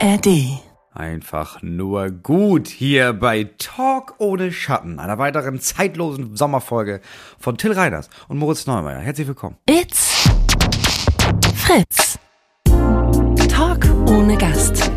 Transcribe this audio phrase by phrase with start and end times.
[0.00, 0.60] ARD.
[0.92, 7.00] Einfach nur gut hier bei Talk ohne Schatten, einer weiteren zeitlosen Sommerfolge
[7.38, 9.00] von Till Reiners und Moritz Neumeier.
[9.00, 9.56] Herzlich willkommen.
[9.68, 10.28] It's
[11.54, 12.18] Fritz.
[13.48, 14.90] Talk ohne Gast.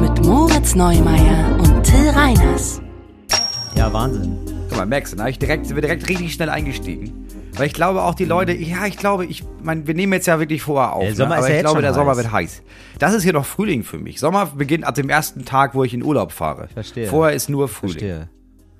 [0.00, 2.80] Mit Moritz Neumeier und Till Reiners.
[3.74, 4.38] Ja, Wahnsinn.
[4.68, 7.26] Guck mal, merkst du, ich direkt, sind wir direkt richtig schnell eingestiegen.
[7.56, 10.38] Weil ich glaube auch die Leute, ja, ich glaube, ich meine, wir nehmen jetzt ja
[10.38, 11.02] wirklich vorher auf.
[11.04, 11.40] Der Sommer ne?
[11.40, 12.16] ist aber ja ich jetzt glaube, schon der Sommer heiß.
[12.18, 12.62] wird heiß.
[12.98, 14.20] Das ist hier noch Frühling für mich.
[14.20, 16.68] Sommer beginnt ab dem ersten Tag, wo ich in Urlaub fahre.
[16.68, 17.06] Verstehe.
[17.08, 17.98] Vorher ist nur Frühling.
[17.98, 18.28] Verstehe.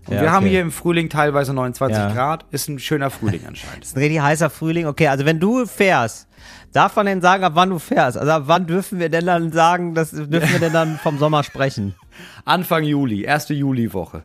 [0.06, 0.50] Und Ja, wir haben okay.
[0.50, 2.12] hier im Frühling teilweise 29 Ja.
[2.12, 2.44] Grad.
[2.50, 3.84] Ist ein schöner Frühling anscheinend.
[3.84, 4.86] ist ein richtig heißer Frühling.
[4.86, 6.28] Okay, also wenn du fährst,
[6.72, 8.16] darf man denn sagen, ab wann du fährst?
[8.16, 11.42] Also ab wann dürfen wir denn dann sagen, dass dürfen wir denn dann vom Sommer
[11.42, 11.94] sprechen?
[12.44, 14.22] Anfang Juli, erste Juliwoche.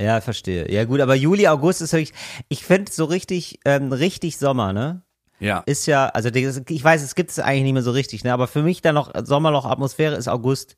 [0.00, 0.70] Ja, verstehe.
[0.72, 2.12] Ja gut, aber Juli, August ist wirklich,
[2.48, 5.02] ich finde so richtig, ähm, richtig Sommer, ne?
[5.40, 5.62] Ja.
[5.66, 8.32] Ist ja, also ich weiß, es gibt es eigentlich nicht mehr so richtig, ne?
[8.32, 10.76] Aber für mich dann noch Sommerloch Atmosphäre ist August.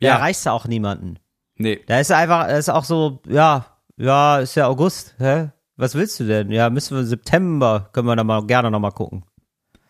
[0.00, 0.14] Da Ja.
[0.16, 1.18] erreichst du auch niemanden.
[1.56, 1.80] Nee.
[1.86, 5.50] Da ist einfach, da ist auch so, ja, ja, ist ja August, hä?
[5.76, 6.50] Was willst du denn?
[6.50, 9.24] Ja, müssen wir September, können wir da mal gerne noch mal gucken.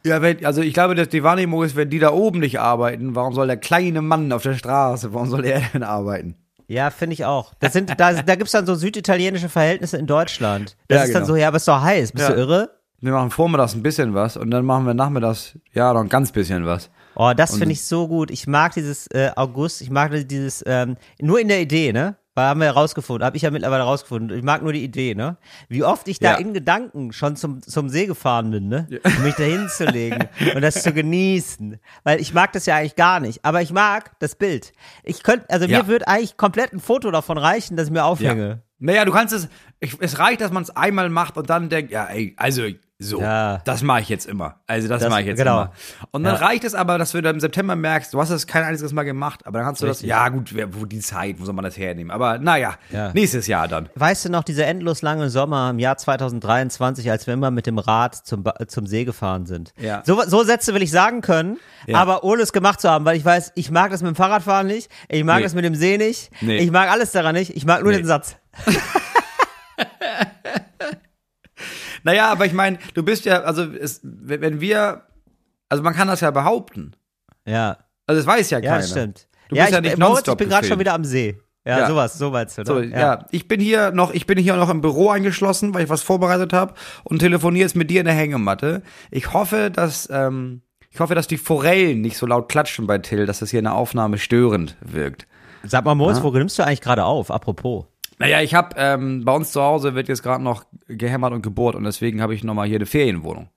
[0.05, 3.15] Ja, wenn, also ich glaube, dass die Wahrnehmung ist, wenn die da oben nicht arbeiten,
[3.15, 6.37] warum soll der kleine Mann auf der Straße, warum soll er denn arbeiten?
[6.71, 7.53] Ja, finde ich auch.
[7.59, 10.77] Das sind, da, da gibt's dann so süditalienische Verhältnisse in Deutschland.
[10.87, 11.35] Das Ja, ist dann genau.
[11.35, 12.13] so, ja, aber ist doch heiß.
[12.13, 12.33] Bist Ja.
[12.35, 12.71] du irre?
[13.01, 16.31] Wir machen vormittags ein bisschen was und dann machen wir nachmittags, ja, noch ein ganz
[16.31, 16.89] bisschen was.
[17.17, 18.31] Oh, das finde ich so gut.
[18.31, 22.15] Ich mag dieses äh, August, ich mag dieses, ähm, nur in der Idee, ne?
[22.49, 24.37] Haben wir herausgefunden, habe ich ja mittlerweile herausgefunden.
[24.37, 25.37] Ich mag nur die Idee, ne?
[25.69, 26.39] Wie oft ich da Ja.
[26.39, 28.87] in Gedanken schon zum, zum See gefahren bin, ne?
[29.17, 31.79] Um mich da hinzulegen und das zu genießen.
[32.05, 33.45] Weil ich mag das ja eigentlich gar nicht.
[33.45, 34.73] Aber ich mag das Bild.
[35.03, 35.79] Ich könnte, also Ja.
[35.83, 38.63] mir würde eigentlich komplett ein Foto davon reichen, dass ich mir aufhänge.
[38.79, 41.93] Naja, du kannst es, ich, es reicht, dass man es einmal macht und dann denkt,
[41.93, 42.63] ja, ey, also
[43.03, 43.59] so, Ja.
[43.65, 44.57] das mache ich jetzt immer.
[44.67, 45.63] Also das, Das- mache ich jetzt genau.
[45.63, 45.73] immer.
[46.11, 46.47] Und dann Ja.
[46.47, 49.05] reicht es aber, dass du dann im September merkst, du hast es kein einziges Mal
[49.05, 50.09] gemacht, aber dann kannst du Richtig.
[50.11, 52.11] das, ja gut, wer- wo die Zeit, wo soll man das hernehmen?
[52.11, 53.11] Aber naja, Ja.
[53.15, 53.89] nächstes Jahr dann.
[53.95, 57.79] Weißt du noch, dieser endlos lange Sommer im Jahr 2023, als wir immer mit dem
[57.79, 59.73] Rad zum, zum See gefahren sind.
[59.79, 60.03] Ja.
[60.05, 61.59] So, so Sätze will ich sagen können,
[61.93, 64.67] aber ohne es gemacht zu haben, weil ich weiß, ich mag das mit dem Fahrradfahren
[64.67, 65.43] nicht, ich mag Nee.
[65.45, 66.59] das mit dem See nicht, Nee.
[66.59, 67.99] ich mag alles daran nicht, ich mag nur Nee.
[67.99, 68.37] den Satz.
[72.03, 75.03] Naja, aber ich meine, du bist ja, also es, wenn wir,
[75.69, 76.95] also man kann das ja behaupten.
[77.47, 78.81] Ja, Also es weiß ja ja, keiner.
[78.83, 79.29] das stimmt.
[79.49, 81.39] Du ja, bist ja ich, nicht Moritz, ich bin gerade schon wieder am See.
[81.67, 81.87] Ja, Ja.
[81.89, 82.67] sowas, so meinst du, ne?
[82.67, 83.27] So, ja.
[83.31, 86.53] ich bin hier noch, ich bin hier noch im Büro eingeschlossen, weil ich was vorbereitet
[86.53, 86.75] habe
[87.05, 88.83] und telefoniere jetzt mit dir in der Hängematte.
[89.11, 93.27] Ich hoffe, dass ähm, ich hoffe, dass die Forellen nicht so laut klatschen bei Till,
[93.27, 95.27] dass das hier in der Aufnahme störend wirkt.
[95.63, 97.31] Sag mal, Moritz, wo nimmst du eigentlich gerade auf?
[97.31, 97.85] Apropos.
[98.21, 101.75] Naja, ich habe ähm, bei uns zu Hause wird jetzt gerade noch gehämmert und gebohrt
[101.75, 103.49] und deswegen habe ich noch mal hier eine Ferienwohnung.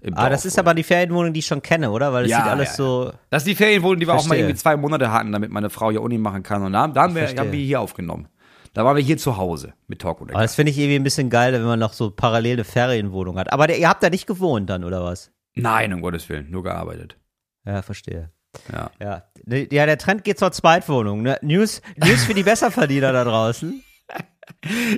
[0.00, 2.12] im Ah, das ist aber die Ferienwohnung, die ich schon kenne, oder?
[2.12, 3.12] Weil es Ja, sieht alles ja, so.
[3.30, 4.38] Das ist die Ferienwohnung, die wir auch mal Verstehe.
[4.44, 6.62] irgendwie zwei Monate hatten, damit meine Frau hier Uni machen kann.
[6.62, 7.40] Und da, da haben, wir, Verstehe.
[7.40, 8.28] haben wir hier aufgenommen.
[8.72, 11.04] Da waren wir hier zu Hause mit Talk oder Aber das finde ich irgendwie ein
[11.04, 13.52] bisschen geil, wenn man noch so parallel eine Ferienwohnung hat.
[13.52, 15.30] Aber der, ihr habt da nicht gewohnt dann, oder was?
[15.54, 17.16] Nein, um Gottes Willen, nur gearbeitet.
[17.64, 18.30] Ja, verstehe.
[18.72, 18.90] Ja.
[19.00, 21.22] Ja, Ne, ja der Trend geht zur Zweitwohnung.
[21.22, 21.38] Ne?
[21.42, 23.82] News, News für die Besserverdiener da draußen.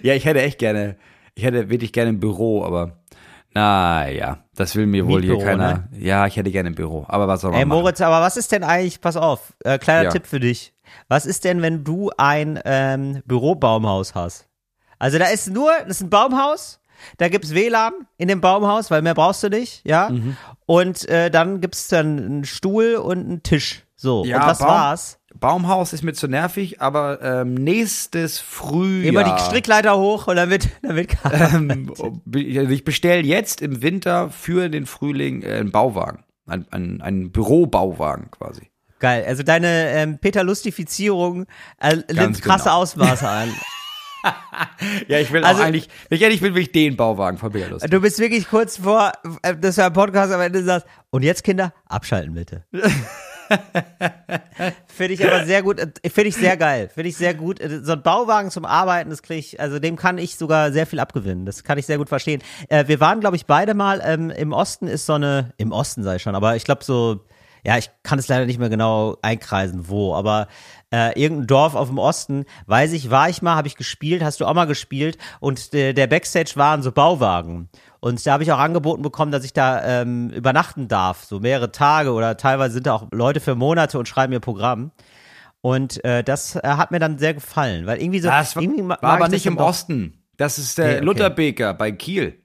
[0.03, 0.97] Ja, ich hätte echt gerne,
[1.35, 2.99] ich hätte wirklich gerne ein Büro, aber
[3.55, 5.75] naja, das will mir wohl hier keiner.
[5.75, 5.89] ne?
[5.99, 7.81] Ja, ich hätte gerne ein Büro, aber was soll man Ey, machen?
[7.81, 10.11] Moritz, aber was ist denn eigentlich, pass auf, äh, kleiner Ja.
[10.11, 10.75] Tipp für dich.
[11.09, 14.47] Was ist denn, wenn du ein ähm, Bürobaumhaus hast?
[14.99, 16.81] Also da ist nur, das ist ein Baumhaus,
[17.19, 20.09] da gibt's WLAN in dem Baumhaus, weil mehr brauchst du nicht, ja?
[20.11, 20.37] Mhm.
[20.67, 23.85] Und äh, dann gibt's dann einen Stuhl und einen Tisch.
[23.97, 25.19] So, Ja, und das Baum- war's.
[25.39, 29.09] Baumhaus ist mir zu nervig, aber ähm, nächstes Frühjahr.
[29.25, 31.93] Immer die Strickleiter hoch und dann wird, dann wird ähm,
[32.33, 36.25] ich bestelle jetzt im Winter für den Frühling äh, einen Bauwagen.
[36.47, 38.71] Ein, ein, ein Bürobauwagen quasi.
[38.99, 39.25] Geil.
[39.27, 41.47] Also deine ähm, Peter Lustifizierung
[41.81, 42.77] äh, nimmt Ganz krasse genau.
[42.77, 43.49] Ausmaße an.
[45.07, 47.53] Ja, ich will Also- auch eigentlich, wenn ich ehrlich bin, will ich den Bauwagen von
[47.53, 47.91] Peter Lustig.
[47.93, 51.45] Du bist wirklich kurz vor, äh, dass du am Podcast am Ende sagst, und jetzt
[51.45, 52.65] Kinder, abschalten bitte.
[54.87, 57.61] Finde ich aber sehr gut, äh, finde ich sehr geil, finde ich sehr gut.
[57.61, 60.87] Äh, So ein Bauwagen zum Arbeiten, das kriege ich, also dem kann ich sogar sehr
[60.87, 61.45] viel abgewinnen.
[61.45, 62.43] Das kann ich sehr gut verstehen.
[62.69, 66.03] Äh, wir waren, glaube ich, beide mal, ähm, im Osten ist so eine, im Osten
[66.03, 67.21] sei schon, aber ich glaube so,
[67.65, 70.47] ja, ich kann es leider nicht mehr genau einkreisen, wo, aber
[70.93, 74.41] äh, irgendein Dorf auf dem Osten, weiß ich, war ich mal, habe ich gespielt, hast
[74.41, 77.69] du auch mal gespielt und der, der Backstage waren so Bauwagen.
[78.01, 81.73] Und da habe ich auch angeboten bekommen, dass ich da ähm, übernachten darf, so mehrere
[81.73, 84.93] Tage oder teilweise sind da auch Leute für Monate und schreiben ihr Programm.
[85.63, 88.29] Und äh, das äh, hat mir dann sehr gefallen, weil irgendwie so.
[88.29, 90.23] Das war, irgendwie war aber nicht im doch- Osten.
[90.37, 91.05] Das ist der Okay, okay.
[91.05, 92.43] Lutherbeker bei Kiel.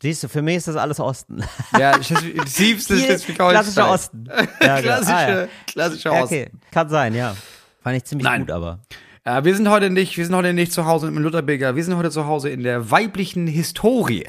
[0.00, 1.42] Siehst du, für mich ist das alles Osten.
[1.78, 2.04] Ja, Hier,
[2.46, 3.50] Schleswig-Holstein.
[3.50, 4.24] Klassischer Osten.
[4.62, 4.94] Ja, genau.
[5.12, 5.48] Ah, ja.
[5.66, 6.34] klassischer Ja, Osten.
[6.34, 7.34] okay, kann sein, ja.
[7.82, 8.42] Fand ich ziemlich Nein.
[8.42, 8.80] gut, aber.
[9.24, 11.96] Äh, wir sind heute nicht, wir sind heute nicht zu Hause im Lutherbeger, wir sind
[11.96, 14.26] heute zu Hause in der weiblichen Historie.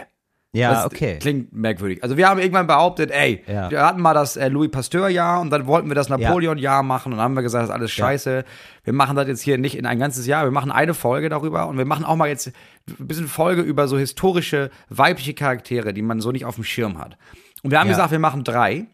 [0.55, 1.17] Ja, Das okay.
[1.19, 2.01] Klingt merkwürdig.
[2.03, 3.69] Also wir haben irgendwann behauptet, ey, Ja.
[3.69, 7.17] wir hatten mal das äh, Louis Pasteur-Jahr und dann wollten wir das Napoleon-Jahr machen und
[7.17, 8.45] dann haben wir gesagt, das ist alles scheiße.
[8.83, 11.67] Wir machen das jetzt hier nicht in ein ganzes Jahr, wir machen eine Folge darüber
[11.67, 16.01] und wir machen auch mal jetzt ein bisschen Folge über so historische weibliche Charaktere, die
[16.01, 17.17] man so nicht auf dem Schirm hat.
[17.63, 17.93] Und wir haben Ja.
[17.93, 18.85] gesagt, wir machen drei.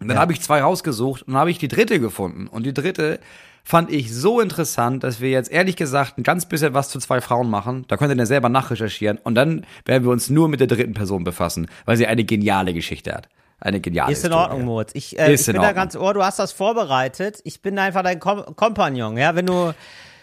[0.00, 0.20] Und dann Ja.
[0.22, 2.48] habe ich zwei rausgesucht und dann habe ich die dritte gefunden.
[2.48, 3.20] Und die dritte
[3.64, 7.20] fand ich so interessant, dass wir jetzt ehrlich gesagt ein ganz bisschen was zu zwei
[7.20, 7.84] Frauen machen.
[7.88, 9.18] Da könnt ihr dann selber nachrecherchieren.
[9.22, 12.74] Und dann werden wir uns nur mit der dritten Person befassen, weil sie eine geniale
[12.74, 13.28] Geschichte hat.
[13.60, 14.42] Eine geniale Ist in Historie.
[14.50, 14.90] Ordnung, Moritz.
[14.94, 15.74] Ich, äh, ich in bin da Ordnung.
[15.76, 17.38] ganz ohr, du hast das vorbereitet.
[17.44, 19.36] Ich bin einfach dein Kom Kompagnon, ja.
[19.36, 19.72] Wenn du,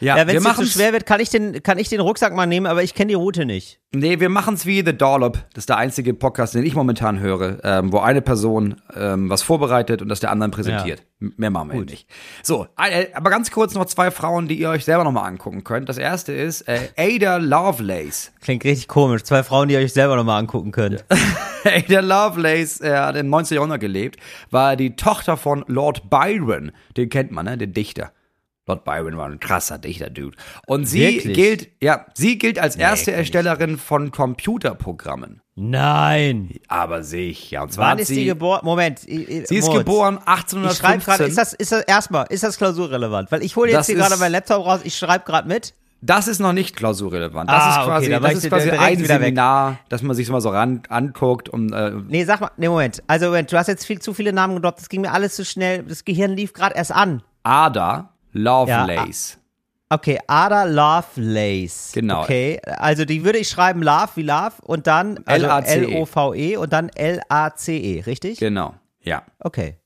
[0.02, 2.46] Ja, ja, wenn es zu schwer wird, kann ich den, kann ich den Rucksack mal
[2.48, 3.80] nehmen, aber ich kenne die Route nicht.
[3.94, 5.38] Nee, wir machen's wie The Dollop.
[5.54, 9.42] Das ist der einzige Podcast, den ich momentan höre, ähm, wo eine Person ähm, was
[9.42, 11.04] vorbereitet und das der anderen präsentiert.
[11.22, 12.10] Mehr machen wir nicht.
[12.44, 15.90] So, äh, aber ganz kurz noch zwei Frauen, die ihr euch selber nochmal angucken könnt.
[15.90, 18.32] Das erste ist äh, Ada Lovelace.
[18.40, 19.24] Klingt richtig komisch.
[19.24, 21.04] Zwei Frauen, die ihr euch selber nochmal angucken könnt.
[21.66, 23.56] Ada Lovelace äh, hat im 19.
[23.56, 24.18] Jahrhundert gelebt,
[24.50, 26.72] war die Tochter von Lord Byron.
[26.96, 27.58] Den kennt man, ne?
[27.58, 28.14] Den Dichter.
[28.66, 30.38] Lord Byron war ein krasser Dichter-Dude.
[30.68, 31.36] Und sie Wirklich?
[31.36, 35.42] gilt, ja, sie gilt als erste ich Erstellerin von Computerprogrammen.
[35.60, 36.50] Nein.
[36.68, 37.64] Aber sicher.
[37.64, 38.62] Und zwar Wann ist sie, die geboren?
[38.64, 39.00] Moment.
[39.00, 39.74] sie ist Moritz.
[39.80, 40.24] geboren Ich
[40.78, 41.04] schreibe 1815.
[41.06, 43.32] gerade, ist das, ist das erstmal, ist das klausurrelevant?
[43.32, 45.74] Weil ich hole jetzt Das hier gerade ist- meinen Laptop raus, ich schreibe gerade mit.
[46.02, 47.50] Das ist noch nicht klausurrelevant.
[47.50, 49.20] Das Ah, ist okay, quasi, war das ist quasi ein wieder weg.
[49.22, 52.70] Seminar, dass man sich so mal so ran anguckt und äh, Nee, sag mal, nee,
[52.70, 53.04] Moment.
[53.08, 55.44] Also, Moment, du hast jetzt viel zu viele Namen gedroppt, das ging mir alles zu
[55.44, 57.22] schnell, das Gehirn lief gerade erst an.
[57.44, 59.39] Ada Lovelace.
[59.92, 61.92] Okay, Ada Lovelace.
[61.94, 62.22] Genau.
[62.22, 65.48] Okay, also die würde ich schreiben Love wie Love und dann also.
[65.48, 68.40] L-O-V-E und dann L-A-C-E, richtig?
[68.40, 68.76] Genau.
[69.02, 69.24] Ja.
[69.40, 69.78] Okay.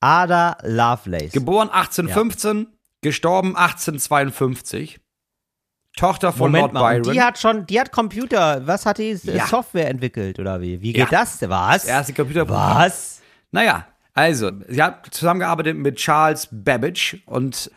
[0.00, 1.30] Ada Lovelace.
[1.32, 2.66] Geboren 1815,
[3.02, 4.98] gestorben 1852.
[5.96, 7.12] Tochter von Moment Lord mal, Byron.
[7.12, 9.46] die hat schon, die hat Computer, was hat die äh, Ja.
[9.46, 10.80] Software entwickelt oder wie?
[10.80, 11.18] Wie geht Ja.
[11.20, 11.40] das?
[11.42, 11.82] Was?
[11.82, 12.78] das erste Computerprogramm.
[12.78, 13.20] Was?
[13.52, 17.70] Naja, also, sie hat zusammengearbeitet mit Charles Babbage und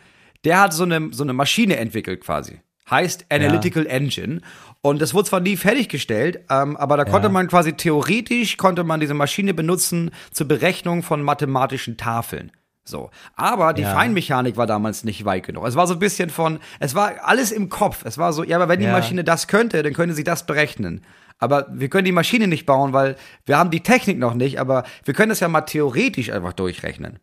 [0.46, 2.60] der hat so eine, so eine Maschine entwickelt quasi.
[2.90, 4.40] Heißt Analytical Engine.
[4.80, 9.00] Und das wurde zwar nie fertiggestellt, ähm, aber da konnte man quasi theoretisch, konnte man
[9.00, 12.52] diese Maschine benutzen zur Berechnung von mathematischen Tafeln.
[12.84, 13.10] So.
[13.34, 13.92] Aber die Ja.
[13.92, 15.66] Feinmechanik war damals nicht weit genug.
[15.66, 18.04] Es war so ein bisschen von, es war alles im Kopf.
[18.04, 18.92] Es war so, ja, aber wenn die Ja.
[18.92, 21.02] Maschine das könnte, dann könnte sie das berechnen.
[21.38, 24.84] Aber wir können die Maschine nicht bauen, weil wir haben die Technik noch nicht, aber
[25.04, 27.18] wir können das ja mal theoretisch einfach durchrechnen.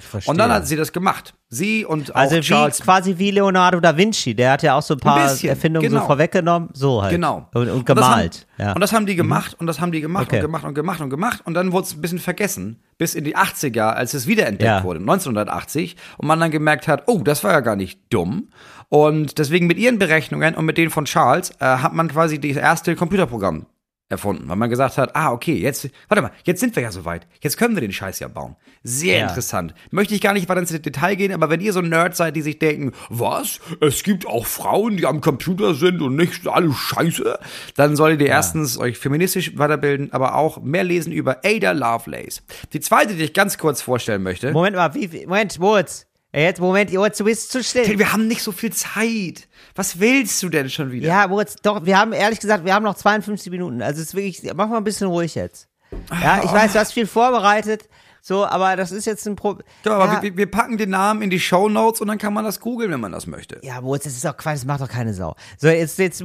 [0.00, 0.30] Verstehe.
[0.30, 1.34] Und dann hat sie das gemacht.
[1.48, 2.80] Sie und auch also wie, Charles.
[2.80, 6.00] quasi wie Leonardo da Vinci, der hat ja auch so ein paar bisschen, Erfindungen genau.
[6.00, 7.12] so vorweggenommen, so halt.
[7.12, 7.48] Genau.
[7.54, 8.46] Und, und Und das gemalt.
[8.58, 8.72] haben, ja.
[8.72, 10.36] Und das haben die gemacht und das haben die gemacht Okay.
[10.36, 11.42] und gemacht und gemacht und gemacht.
[11.44, 12.80] Und dann wurde es ein bisschen vergessen.
[12.98, 14.84] Bis in die 80er, als es wiederentdeckt Ja.
[14.84, 15.96] wurde, 1980.
[16.18, 18.48] Und man dann gemerkt hat, oh, das war ja gar nicht dumm.
[18.88, 22.56] Und deswegen mit ihren Berechnungen und mit denen von Charles äh, hat man quasi das
[22.56, 23.66] erste Computerprogramm
[24.12, 27.26] erfunden, weil man gesagt hat, ah, okay, jetzt, warte mal, jetzt sind wir ja soweit.
[27.40, 28.54] Jetzt können wir den Scheiß ja bauen.
[28.84, 29.28] Sehr Ja.
[29.28, 29.74] interessant.
[29.90, 32.42] Möchte ich gar nicht weiter ins Detail gehen, aber wenn ihr so Nerds seid, die
[32.42, 33.58] sich denken, was?
[33.80, 37.38] Es gibt auch Frauen, die am Computer sind und nicht alles Scheiße,
[37.74, 42.42] dann solltet ihr erstens euch feministisch weiterbilden, aber auch mehr lesen über Ada Lovelace.
[42.72, 44.52] Die zweite, die ich ganz kurz vorstellen möchte.
[44.52, 46.06] Moment mal, wie, Moment, Moritz.
[46.34, 47.60] Jetzt, Moment, Moritz, du bist zu.
[47.60, 49.48] Till, wir haben nicht so viel Zeit.
[49.74, 51.08] Was willst du denn schon wieder?
[51.08, 53.82] Ja, Moritz, doch, wir haben ehrlich gesagt, wir haben noch 52 Minuten.
[53.82, 55.68] Also es ist wirklich, mach mal ein bisschen ruhig jetzt.
[56.10, 57.88] Ja, ich weiß, du hast viel vorbereitet,
[58.24, 59.66] so, aber das ist jetzt ein Problem.
[59.84, 62.32] Ja, aber ja, wir, wir packen den Namen in die Show Notes und dann kann
[62.32, 63.58] man das googeln, wenn man das möchte.
[63.64, 65.34] ja, Moritz, das ist doch Quatsch, das macht doch keine Sau.
[65.58, 66.22] So, jetzt, jetzt,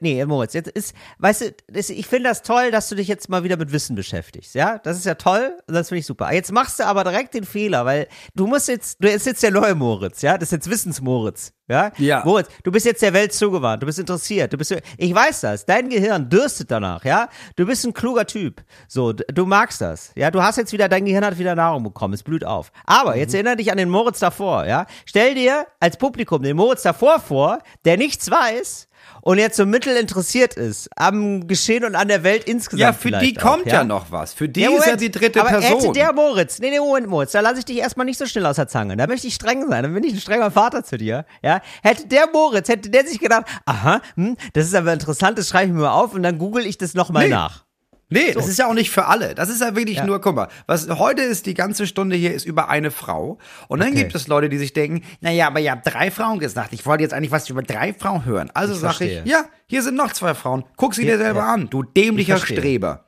[0.00, 3.28] nee, Moritz, jetzt ist, weißt du, das, ich finde das toll, dass du dich jetzt
[3.28, 4.78] mal wieder mit Wissen beschäftigst, ja?
[4.78, 6.32] Das ist ja toll, das finde ich super.
[6.32, 9.52] Jetzt machst du aber direkt den Fehler, weil du musst jetzt, du ist jetzt der
[9.52, 10.36] neue Moritz, ja?
[10.36, 11.92] Das ist jetzt Wissensmoritz, ja?
[11.98, 12.24] Ja.
[12.24, 15.64] Moritz, du bist jetzt der Welt zugewandt, du bist interessiert, du bist, ich weiß das,
[15.64, 17.28] dein Gehirn dürstet danach, ja?
[17.54, 20.32] Du bist ein kluger Typ, so, du magst das, ja?
[20.32, 22.72] Du hast jetzt wieder, dein Gehirn hat wieder Nahrung bekommen, es blüht auf.
[22.86, 24.86] Aber jetzt erinnere dich an den Moritz davor, ja?
[25.06, 28.88] Stell dir als Publikum den Moritz davor vor, der nichts weiß
[29.20, 32.80] und jetzt so mittel interessiert ist am Geschehen und an der Welt insgesamt.
[32.80, 33.84] Ja, für die kommt auch, ja?
[33.84, 34.34] noch was.
[34.34, 35.80] Für die Ja, ist ja die dritte aber Person.
[35.80, 38.46] Hätte der Moritz, nee, nee, Moment, Moritz, da lasse ich dich erstmal nicht so schnell
[38.46, 38.96] aus der Zange.
[38.96, 41.24] Da möchte ich streng sein, dann bin ich ein strenger Vater zu dir.
[41.42, 45.48] Ja, hätte der Moritz, hätte der sich gedacht, aha, hm, das ist aber interessant, das
[45.48, 47.30] schreibe ich mir mal auf und dann google ich das nochmal Nee.
[47.30, 47.63] nach.
[48.14, 49.34] Nee, das ist ja auch nicht für alle.
[49.34, 50.06] Das ist ja wirklich Ja.
[50.06, 53.38] nur, guck mal, was heute ist, die ganze Stunde hier ist über eine Frau.
[53.68, 53.98] Und dann Okay.
[54.04, 56.72] gibt es Leute, die sich denken, naja, aber ihr habt drei Frauen gesagt.
[56.72, 58.50] Ich wollte jetzt eigentlich was über drei Frauen hören.
[58.54, 60.64] Also Ich sag ich, ja, hier sind noch zwei Frauen.
[60.76, 61.52] Guck sie Ja, dir selber ja.
[61.54, 62.38] an, du dämlicher.
[62.38, 63.04] Streber.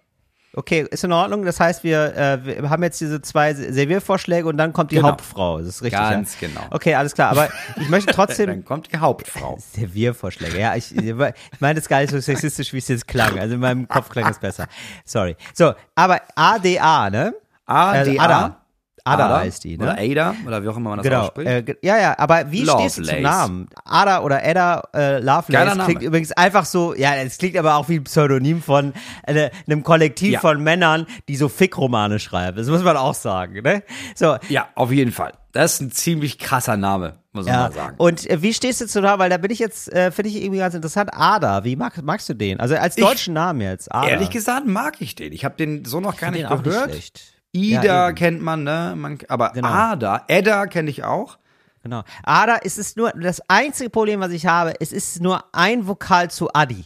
[0.58, 1.44] Okay, ist in Ordnung.
[1.44, 5.08] Das heißt, wir, äh, wir haben jetzt diese zwei Serviervorschläge und dann kommt die Genau.
[5.08, 5.58] Hauptfrau.
[5.58, 6.00] Das ist richtig.
[6.00, 6.48] Ganz ja?
[6.48, 6.62] genau.
[6.70, 7.30] Okay, alles klar.
[7.30, 8.46] Aber ich möchte trotzdem.
[8.46, 9.58] Dann kommt die Hauptfrau.
[9.75, 10.58] Serviervorschläge.
[10.58, 11.14] Ja, ich, ich
[11.60, 13.38] meine das gar nicht so sexistisch, wie es jetzt klang.
[13.38, 14.66] Also in meinem Kopf klang es besser.
[15.04, 15.36] Sorry.
[15.52, 17.34] So, aber ADA, ne?
[17.66, 18.02] ADA.
[18.04, 18.65] Äh, Ada.
[19.06, 19.84] Ada heißt die, ne?
[19.84, 21.22] Oder Ada, oder wie auch immer man das Genau.
[21.22, 21.48] ausspricht.
[21.48, 23.22] Äh, ja, ja, aber wie stehst du zum Lovelace.
[23.22, 23.68] Namen?
[23.84, 27.96] Ada oder Ada äh, Lovelace klingt übrigens einfach so, ja, es klingt aber auch wie
[27.96, 28.92] ein Pseudonym von
[29.26, 30.40] äh, einem Kollektiv Ja.
[30.40, 32.56] von Männern, die so Fick-Romane schreiben.
[32.56, 33.82] Das muss man auch sagen, ne?
[34.14, 35.32] So, ja, auf jeden Fall.
[35.52, 37.60] Das ist ein ziemlich krasser Name, muss man ja.
[37.62, 37.94] mal sagen.
[37.96, 39.18] Und äh, wie stehst du zu da?
[39.18, 41.10] Weil da bin ich jetzt, äh, finde ich irgendwie ganz interessant.
[41.14, 42.60] Ada, wie mag, magst du den?
[42.60, 43.90] Also als Ich- deutschen Namen jetzt.
[43.90, 44.08] Ada.
[44.08, 45.32] Ehrlich gesagt mag ich den.
[45.32, 46.90] Ich habe den so noch gar Ich nicht den auch gehört.
[46.90, 47.22] schlecht.
[47.56, 48.94] Ida Ja, kennt man, ne?
[48.96, 49.68] Man, aber Genau.
[49.68, 51.38] Ada, Edda kenne ich auch.
[51.82, 52.02] Genau.
[52.25, 56.30] Ada, es ist nur, das einzige Problem, was ich habe, es ist nur ein Vokal
[56.30, 56.84] zu Adi.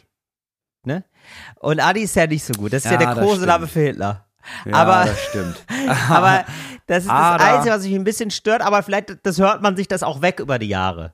[0.84, 1.04] Ne?
[1.60, 2.72] Und Adi ist ja nicht so gut.
[2.72, 3.72] Das ist ja, Ja, der das Kosename stimmt.
[3.72, 4.26] für Hitler.
[4.64, 5.64] Ja, aber, das stimmt.
[6.08, 6.44] aber
[6.86, 7.44] das ist das Ada.
[7.56, 10.40] Einzige, was mich ein bisschen stört, aber vielleicht, das hört man sich das auch weg
[10.40, 11.12] über die Jahre.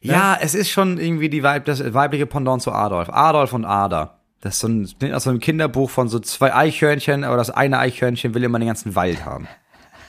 [0.00, 3.08] Ja, es ist schon irgendwie die Weib, das weibliche Pendant zu Adolf.
[3.10, 4.17] Adolf und Ada.
[4.40, 7.78] Das ist so ein, aus so einem Kinderbuch von so zwei Eichhörnchen, aber das eine
[7.78, 9.48] Eichhörnchen will immer den ganzen Wald haben.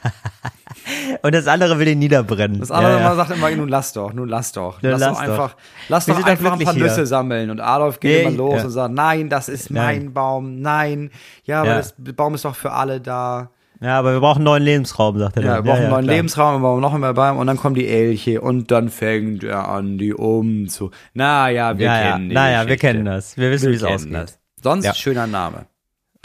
[1.22, 2.60] Und das andere will ihn niederbrennen.
[2.60, 3.16] Das andere ja, ja.
[3.16, 4.82] Sagt immer, nun lass doch, nun lass doch.
[4.82, 5.56] Nun lass, lass doch einfach,
[5.90, 6.84] lass doch einfach ein paar hier.
[6.84, 7.50] Nüsse sammeln.
[7.50, 8.66] Und Adolf geht Nee, immer los ja.
[8.66, 10.04] und sagt, nein, das ist Nein.
[10.06, 11.12] mein Baum, nein.
[11.44, 13.50] Ja, aber das Baum ist doch für alle da.
[13.82, 15.64] Ja, aber wir brauchen einen neuen Lebensraum, sagt er Ja, wir dann.
[15.66, 16.16] brauchen einen neuen klar.
[16.16, 19.68] Lebensraum, wir brauchen noch mehr Baum und dann kommen die Elche und dann fängt er
[19.70, 20.92] an, die umzu.
[21.14, 22.12] Naja, wir Ja, ja.
[22.14, 23.38] kennen die Naja, wir kennen das.
[23.38, 24.14] Wir wissen, wie es ausgeht.
[24.14, 24.40] das.
[24.62, 24.94] Sonst Ja.
[24.94, 25.66] schöner Name.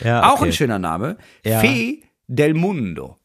[0.02, 0.46] Ja, Auch okay.
[0.46, 1.16] ein schöner Name.
[1.44, 1.60] Ja.
[1.60, 3.18] Fee del Mundo.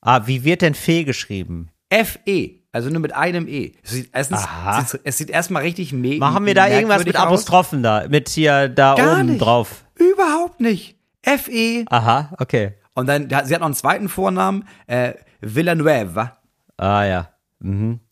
[0.00, 1.70] Ah, wie wird denn Fee geschrieben?
[1.90, 2.60] F-E.
[2.72, 3.72] Also nur mit einem E.
[3.84, 4.40] Es sieht, erstens,
[4.80, 7.26] es sieht, es sieht erstmal richtig me Machen wir da irgendwas mit merkwürdig aus.
[7.26, 8.04] Apostrophen da?
[8.08, 9.38] Mit hier da Gar oben nicht.
[9.40, 9.84] drauf?
[9.94, 10.96] Überhaupt nicht.
[11.22, 11.84] F-E.
[11.88, 12.72] Aha, okay.
[12.94, 16.38] Und dann, sie hat noch einen zweiten Vornamen, äh, Villanueva.
[16.76, 17.30] Ah ja.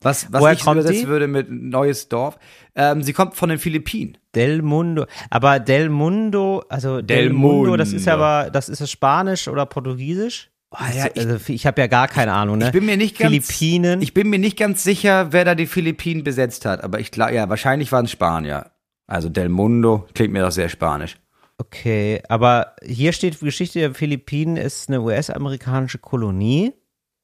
[0.01, 1.09] Was, was Woher ich übersetzen sie?
[1.09, 2.39] würde mit neues Dorf.
[2.75, 4.17] Ähm, sie kommt von den Philippinen.
[4.35, 5.05] Del Mundo.
[5.29, 8.25] Aber Del Mundo, also Del, Del Mundo, das ist ja Mundo.
[8.25, 10.51] aber, das ist Spanisch oder Portugiesisch?
[10.71, 12.67] Ah, ja, ich- also ich habe ja gar keine Ahnung, ne?
[12.67, 14.01] Ich bin mir nicht ganz, Philippinen.
[14.01, 17.35] Ich bin mir nicht ganz sicher, wer da die Philippinen besetzt hat, aber ich glaube,
[17.35, 18.71] ja, wahrscheinlich waren es Spanier.
[19.07, 21.19] Also Del Mundo klingt mir doch sehr spanisch.
[21.67, 26.73] Okay, aber hier steht, Geschichte der Philippinen ist eine US-amerikanische Kolonie.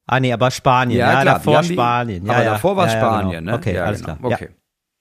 [0.07, 2.25] Ah nee, aber Spanien, ja, die davor haben die- Spanien.
[2.25, 3.51] Ja, aber ja, davor war ja, ja, Spanien, genau.
[3.51, 3.57] ne?
[3.57, 4.15] Okay, ja, alles genau.
[4.17, 4.31] klar.
[4.33, 4.45] Okay.
[4.45, 4.55] Ja,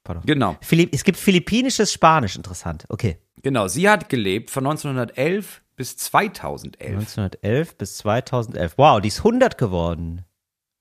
[0.04, 0.22] pardon.
[0.26, 2.84] Genau, Philipp, es gibt philippinisches Spanisch, interessant.
[2.88, 3.16] Okay.
[3.42, 3.68] genau.
[3.68, 6.90] Sie hat gelebt von 1911 bis 2011.
[6.92, 8.74] 1911 bis 2011.
[8.76, 10.24] Wow, die ist 100 geworden.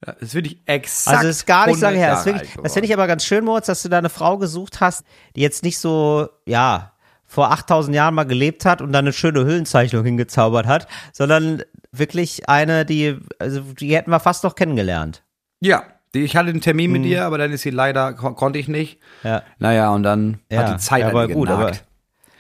[0.06, 1.18] Ja, Das ist wirklich exakt.
[1.18, 2.16] Also ist gar nicht so lange 100 her.
[2.16, 4.82] Das, wirklich, das finde ich aber ganz schön, Moritz, dass du da eine Frau gesucht
[4.82, 6.94] hast, die jetzt nicht so, ja,
[7.28, 12.48] vor 8000 Jahren mal gelebt hat und dann eine schöne Höhlenzeichnung hingezaubert hat, sondern wirklich
[12.50, 15.24] eine, die, also die hätten wir fast noch kennengelernt.
[15.60, 18.68] Ja, ich hatte einen Termin mit ihr, aber dann ist sie leider, kon konnte ich
[18.70, 19.00] nicht.
[19.24, 19.44] Ja.
[19.60, 21.84] Naja, und dann Ja, hat die Zeit ja, aber gut, genagt.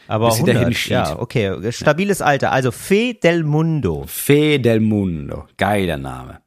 [0.08, 0.92] Aber Bis sie dahin 100, schied.
[0.94, 2.54] ja, okay, stabiles Alter.
[2.54, 4.06] Also Fe del Mundo.
[4.08, 5.48] Fe del Mundo.
[5.58, 6.40] Geiler Name.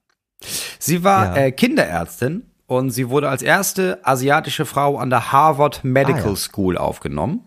[0.79, 1.43] Sie war Ja.
[1.45, 6.37] äh, Kinderärztin und sie wurde als erste asiatische Frau an der Harvard Medical Ah.
[6.37, 7.45] School aufgenommen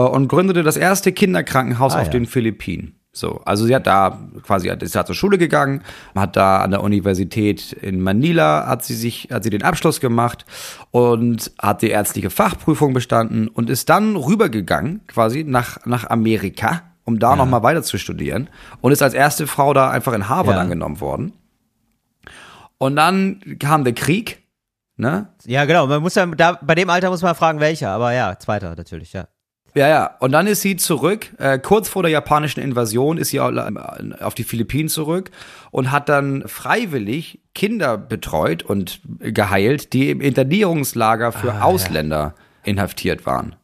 [0.00, 2.12] und gründete das erste Kinderkrankenhaus Ah, auf ja.
[2.12, 2.96] den Philippinen.
[3.14, 5.82] So, also sie hat da quasi ist da zur Schule gegangen,
[6.14, 10.46] hat da an der Universität in Manila hat sie sich hat sie den Abschluss gemacht
[10.92, 17.18] und hat die ärztliche Fachprüfung bestanden und ist dann rübergegangen quasi nach nach Amerika, um
[17.18, 18.48] da noch mal weiter zu studieren
[18.80, 20.62] und ist als erste Frau da einfach in Harvard Ja.
[20.62, 21.34] angenommen worden.
[22.78, 24.42] Und dann kam der Krieg,
[24.96, 25.28] ne?
[25.44, 25.86] Ja, genau.
[25.86, 27.90] Man muss ja, da, bei dem Alter muss man fragen, welcher.
[27.90, 29.26] Aber ja, zweiter natürlich, ja.
[29.74, 30.10] Ja, ja.
[30.20, 33.50] Und dann ist sie zurück, äh, kurz vor der japanischen Invasion ist sie au-
[34.20, 35.30] auf die Philippinen zurück
[35.70, 43.54] und hat dann freiwillig Kinder betreut und geheilt, die im Internierungslager für Ausländer inhaftiert waren.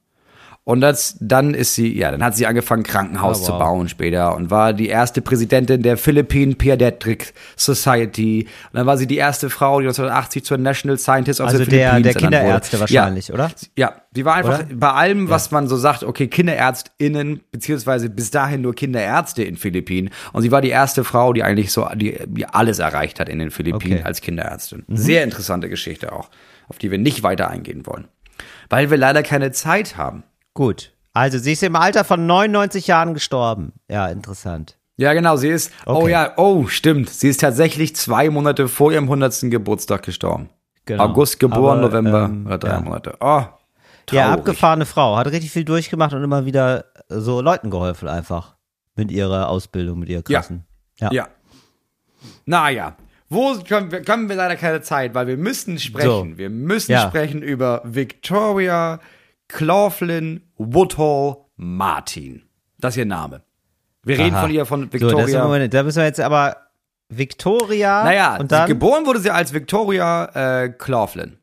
[0.68, 3.58] Und das, dann ist sie, ja, dann hat sie angefangen, Krankenhaus Ah, zu wow.
[3.58, 8.46] bauen später und war die erste Präsidentin der Philippine Pediatric Society.
[8.70, 11.70] Und dann war sie die erste Frau, die 1980 zur National Scientist of Also the
[11.70, 12.36] der, Philippines der ernannt wurde.
[12.42, 13.34] Kinderärzte wahrscheinlich, ja.
[13.34, 13.50] oder?
[13.78, 14.68] Ja, die war einfach Oder?
[14.74, 20.10] bei allem, was man so sagt, okay, KinderärztInnen, beziehungsweise bis dahin nur Kinderärzte in Philippinen.
[20.34, 23.38] Und sie war die erste Frau, die eigentlich so, die, die alles erreicht hat in
[23.38, 24.00] den Philippinen Okay.
[24.00, 24.06] Mhm.
[24.06, 24.84] als Kinderärztin.
[24.88, 26.28] Sehr interessante Geschichte auch,
[26.68, 28.06] auf die wir nicht weiter eingehen wollen.
[28.68, 30.24] Weil wir leider keine Zeit haben.
[30.58, 30.90] Gut.
[31.12, 33.74] Also, sie ist im Alter von 99 Jahren gestorben.
[33.88, 34.76] Ja, interessant.
[34.96, 36.10] Ja, genau, sie ist, oh Okay.
[36.10, 39.42] ja, oh, stimmt, sie ist tatsächlich zwei Monate vor ihrem 100.
[39.42, 40.50] Geburtstag gestorben.
[40.84, 41.04] Genau.
[41.04, 42.80] August geboren, Aber, November, ähm, oder drei ja.
[42.80, 43.12] Monate.
[43.20, 43.52] Oh, traurig.
[44.10, 45.16] Ja, abgefahrene Frau.
[45.16, 48.56] Hat richtig viel durchgemacht und immer wieder so Leuten geholfen einfach.
[48.96, 50.40] Mit ihrer Ausbildung, mit ihrer Ja.
[50.40, 50.64] krassen.
[50.98, 51.12] Ja.
[51.12, 51.28] Ja.
[52.46, 52.96] Naja,
[53.28, 56.32] wo können wir, können wir leider keine Zeit, weil wir müssen sprechen.
[56.32, 56.38] So.
[56.38, 57.06] Wir müssen Ja.
[57.06, 58.98] sprechen über Victoria
[59.48, 62.42] Claughlin Woodhall Martin.
[62.78, 63.42] Das ist ihr Name.
[64.04, 64.42] Wir reden Aha.
[64.42, 65.44] von ihr von So, Victoria.
[65.44, 66.56] Moment, da müssen wir jetzt aber
[67.08, 71.38] Victoria naja, und dann geboren wurde sie als Victoria äh, Claughlin.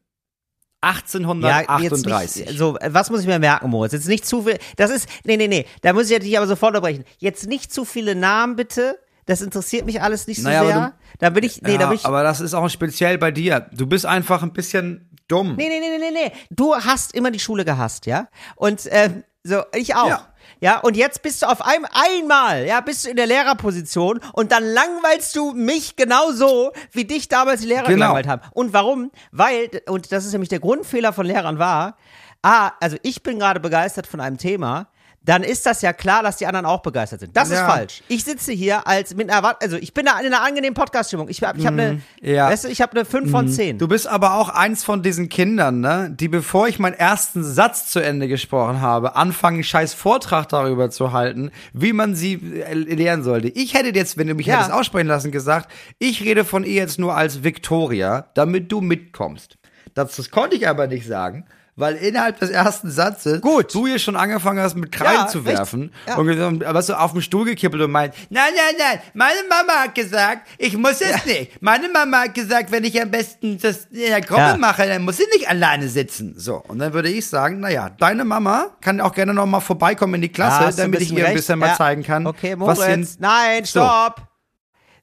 [0.83, 2.45] ja, jetzt 1838.
[2.47, 3.91] nicht, so, was muss ich mir merken, Moritz?
[3.93, 4.57] Jetzt nicht zu viel.
[4.77, 7.03] Das ist, nee, nee, nee, da muss ich dich aber sofort unterbrechen.
[7.17, 8.97] Jetzt nicht zu viele Namen, bitte.
[9.25, 10.75] Das interessiert mich alles nicht so Naja, sehr.
[10.89, 13.31] du- da bin ich, nee, ja, da bin ich, aber das ist auch speziell bei
[13.31, 13.67] dir.
[13.73, 15.55] Du bist einfach ein bisschen dumm.
[15.55, 16.31] Nee, nee, nee, nee, nee, nee.
[16.49, 18.27] Du hast immer die Schule gehasst, ja?
[18.55, 20.07] Und ähm, so, ich auch.
[20.09, 20.27] Ja.
[20.61, 20.79] Ja.
[20.79, 24.63] und jetzt bist du auf einem einmal, ja, bist du in der Lehrerposition und dann
[24.63, 27.95] langweilst du mich genauso, wie dich damals die Lehrer Genau.
[28.13, 28.41] gelangweilt haben.
[28.53, 29.11] Und warum?
[29.31, 31.97] Weil, und das ist nämlich der Grundfehler von Lehrern war,
[32.43, 34.87] ah, also ich bin gerade begeistert von einem Thema,
[35.25, 37.35] dann ist das ja klar, dass die anderen auch begeistert sind.
[37.35, 37.67] Das ist Ja.
[37.67, 38.03] falsch.
[38.07, 41.29] Ich sitze hier als mit einer, also ich bin da in einer angenehmen Podcast-Stimmung.
[41.29, 42.01] Ich habe ich hab eine, Mhm.
[42.21, 42.45] ja.
[42.47, 42.51] Mhm.
[42.51, 43.77] weißt du, ich habe eine 5 von 10.
[43.79, 47.87] Du bist aber auch eins von diesen Kindern, ne, die bevor ich meinen ersten Satz
[47.89, 52.73] zu Ende gesprochen habe, anfangen, einen scheiß Vortrag darüber zu halten, wie man sie äh,
[52.73, 53.47] lehren sollte.
[53.49, 54.55] Ich hätte jetzt, wenn du mich Ja.
[54.57, 59.57] hättest aussprechen lassen, gesagt, ich rede von ihr jetzt nur als Victoria, damit du mitkommst.
[59.95, 61.45] Das, das konnte ich aber nicht sagen.
[61.77, 63.75] Weil innerhalb des ersten Satzes Gut.
[63.75, 66.15] du hier schon angefangen hast, mit Kreide Ja, zu werfen Ja.
[66.15, 69.93] und was du auf den Stuhl gekippelt und meint, nein, nein, nein, meine Mama hat
[69.95, 71.61] gesagt, ich muss es nicht.
[71.61, 74.57] Meine Mama hat gesagt, wenn ich am besten das in der Gruppe Ja.
[74.57, 76.35] mache, dann muss sie nicht alleine sitzen.
[76.37, 80.13] So, und dann würde ich sagen, naja, deine Mama kann auch gerne noch mal vorbeikommen
[80.15, 81.35] in die Klasse, damit ich ihr ein recht.
[81.35, 81.75] bisschen mal Ja.
[81.75, 83.09] zeigen kann, Okay, was Moritz.
[83.09, 83.81] hier Nein, So.
[83.81, 84.21] stopp.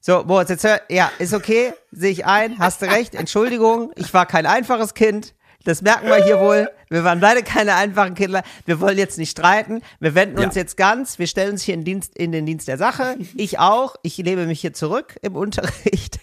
[0.01, 4.11] So, Moritz, jetzt hör, ja, ist okay, sehe ich ein, hast du recht, Entschuldigung, ich
[4.13, 5.35] war kein einfaches Kind.
[5.65, 6.69] Das merken wir hier wohl.
[6.89, 8.43] Wir waren beide keine einfachen Kinder.
[8.65, 9.81] Wir wollen jetzt nicht streiten.
[9.99, 10.61] Wir wenden uns Ja.
[10.61, 11.17] jetzt ganz.
[11.19, 13.15] Wir stellen uns hier in, Dienst, in den Dienst der Sache.
[13.35, 13.95] Ich auch.
[14.03, 16.19] Ich lebe mich hier zurück im Unterricht.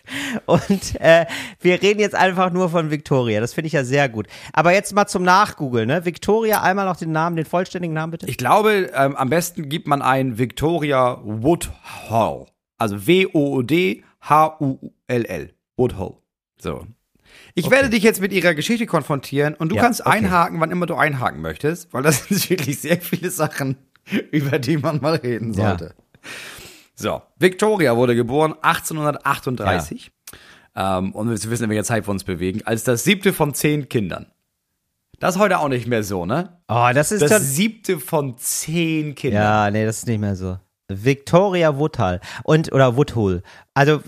[0.47, 1.27] Und äh,
[1.61, 3.41] wir reden jetzt einfach nur von Victoria.
[3.41, 4.27] Das finde ich ja sehr gut.
[4.53, 5.89] Aber jetzt mal zum Nachgoogeln.
[5.89, 6.05] Ne?
[6.05, 8.27] Victoria, einmal noch den Namen, den vollständigen Namen bitte.
[8.29, 12.47] Ich glaube, ähm, am besten gibt man ein Victoria Woodhull.
[12.79, 13.07] Also
[14.21, 15.51] W-O-O-D-H-U-L-L.
[15.77, 16.17] Woodhull.
[16.61, 16.87] So.
[17.55, 20.11] Ich werde dich jetzt mit ihrer Geschichte konfrontieren und du Ja, kannst okay.
[20.19, 23.77] einhaken, wann immer du einhaken möchtest, weil das sind wirklich sehr viele Sachen,
[24.31, 25.71] über die man mal reden Ja.
[25.71, 25.95] sollte.
[26.95, 30.13] So, Victoria wurde geboren 1838.
[30.77, 33.89] Ähm, und wir wissen, in welcher Zeit wir uns bewegen, als das siebte von zehn
[33.89, 34.27] Kindern.
[35.19, 36.61] Das ist heute auch nicht mehr so, ne?
[36.69, 39.43] Oh, das ist Das schon, siebte von zehn Kindern.
[39.43, 40.59] Ja, nee, das ist nicht mehr so.
[40.89, 43.43] Victoria Woodhull und oder Woodhull.
[43.75, 44.01] Also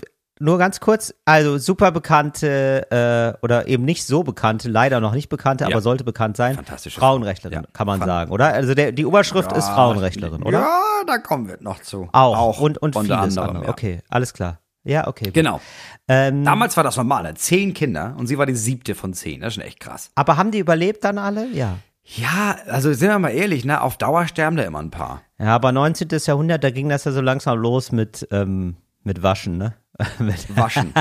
[0.43, 2.91] nur ganz kurz, also super bekannte
[3.39, 5.69] äh, oder eben nicht so bekannte, leider noch nicht bekannte, Ja.
[5.71, 6.55] aber sollte bekannt sein.
[6.55, 7.63] Fantastische Frauenrechtlerin, Frau.
[7.65, 7.69] Ja.
[7.73, 8.53] kann man Fan- sagen, oder?
[8.53, 10.59] Also der, die Überschrift ist Frauenrechtlerin, oder?
[10.59, 12.09] Ja, da kommen wir noch zu.
[12.11, 12.59] Auch.
[12.59, 13.63] und und unter vieles anderem, andere.
[13.65, 13.69] ja.
[13.71, 14.59] Okay, alles klar.
[14.85, 15.25] Ja, okay.
[15.25, 15.33] gut.
[15.33, 15.61] Genau.
[16.09, 17.33] Ähm, Damals war das normale.
[17.35, 19.39] Zehn Kinder und sie war die siebte von zehn.
[19.39, 20.11] Das ist schon echt krass.
[20.15, 21.47] aber haben die überlebt dann alle?
[21.53, 21.77] Ja.
[22.03, 23.79] Ja, also sind wir mal ehrlich, ne?
[23.81, 25.21] Auf Dauer sterben da immer ein paar.
[25.39, 26.09] Ja, aber 19.
[26.25, 29.73] Jahrhundert, da ging das ja so langsam los mit, ähm, mit Waschen, ne?
[30.49, 30.93] Waschen.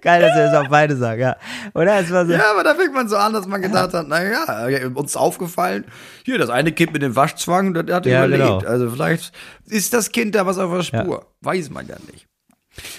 [0.00, 1.36] geil, dass wir das auf beide sagen, ja.
[1.74, 2.00] Oder?
[2.00, 4.66] Es war so, ja, aber da fängt man so an, dass man gedacht hat, naja,
[4.94, 5.84] uns ist aufgefallen,
[6.24, 8.60] hier, das eine Kind mit dem Waschzwang, das hat Ja, überlebt.
[8.60, 8.70] genau.
[8.70, 9.32] Also vielleicht
[9.66, 11.26] ist das Kind da was auf der Spur.
[11.40, 12.26] Weiß man ja nicht.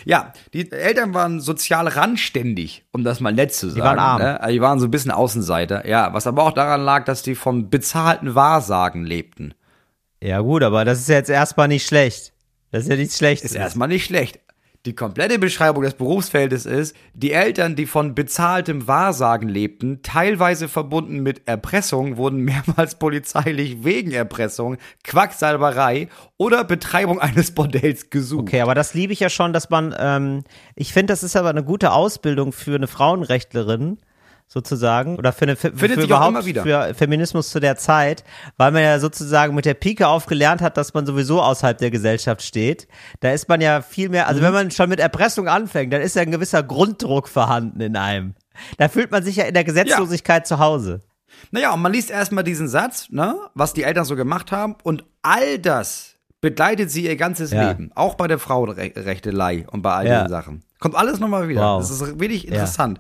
[0.05, 3.81] Ja, die Eltern waren sozial randständig, um das mal nett zu sagen.
[3.83, 4.21] waren arm.
[4.21, 4.39] Ne?
[4.39, 5.85] Also Die waren so ein bisschen Außenseiter.
[5.85, 9.53] Ja, was aber auch daran lag, dass die vom bezahlten Wahrsagen lebten.
[10.25, 12.33] Ja, gut, aber das ist jetzt erstmal nicht schlecht.
[12.71, 13.51] Das ist ja nichts Schlechtes.
[13.51, 14.39] Ist erstmal nicht schlecht.
[14.87, 21.19] Die komplette Beschreibung des Berufsfeldes ist, die Eltern, die von bezahltem Wahrsagen lebten, teilweise verbunden
[21.19, 28.47] mit Erpressung, wurden mehrmals polizeilich wegen Erpressung, Quacksalberei oder Betreibung eines Bordells gesucht.
[28.47, 30.43] Okay, aber das liebe ich ja schon, dass man, ähm,
[30.75, 33.99] ich finde, das ist aber eine gute Ausbildung für eine Frauenrechtlerin,
[34.47, 38.23] sozusagen, oder für, eine, für, für überhaupt für Feminismus zu der Zeit,
[38.57, 41.91] weil man ja sozusagen mit der Pike auf gelernt hat, dass man sowieso außerhalb der
[41.91, 42.87] Gesellschaft steht.
[43.19, 44.29] Da ist man ja viel mehr, Mhm.
[44.29, 47.97] also wenn man schon mit Erpressung anfängt, dann ist ja ein gewisser Grunddruck vorhanden in
[47.97, 48.35] einem.
[48.77, 51.01] Da fühlt man sich ja in der Gesetzlosigkeit zu Hause.
[51.51, 55.03] Naja, und man liest erstmal diesen Satz, ne, was die Eltern so gemacht haben, und
[55.21, 57.69] all das begleitet sie ihr ganzes Ja.
[57.71, 57.91] Leben.
[57.95, 60.15] Auch bei der Frauenrechtelei und bei all Ja.
[60.23, 60.63] diesen Sachen.
[60.79, 61.61] Kommt alles nochmal wieder.
[61.61, 61.79] Wow.
[61.79, 62.99] Das ist wirklich interessant.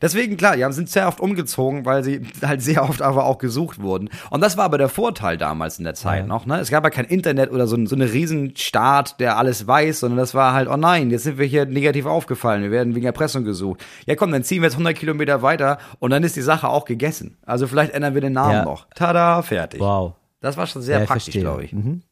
[0.00, 3.36] Deswegen, klar, die haben sind sehr oft umgezogen, weil sie halt sehr oft aber auch
[3.38, 4.08] gesucht wurden.
[4.30, 6.26] Und das war aber der Vorteil damals in der Zeit Ja.
[6.26, 6.46] noch.
[6.46, 6.58] Ne?
[6.58, 10.34] Es gab ja kein Internet oder so, so eine Riesenstaat, der alles weiß, sondern das
[10.34, 13.84] war halt, oh nein, jetzt sind wir hier negativ aufgefallen, wir werden wegen Erpressung gesucht.
[14.06, 16.86] Ja komm, dann ziehen wir jetzt 100 Kilometer weiter und dann ist die Sache auch
[16.86, 17.36] gegessen.
[17.44, 18.64] Also vielleicht ändern wir den Namen Ja.
[18.64, 18.86] noch.
[18.94, 19.80] Tada, fertig.
[19.80, 20.14] Wow.
[20.40, 21.72] Das war schon sehr Ja, praktisch, glaube ich.
[21.74, 22.02] Mhm.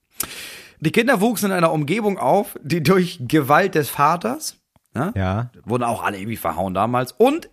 [0.81, 4.57] Die Kinder wuchsen in einer Umgebung auf, die durch Gewalt des Vaters,
[4.95, 5.51] ja, Ja.
[5.65, 7.51] wurden auch alle irgendwie verhauen damals, und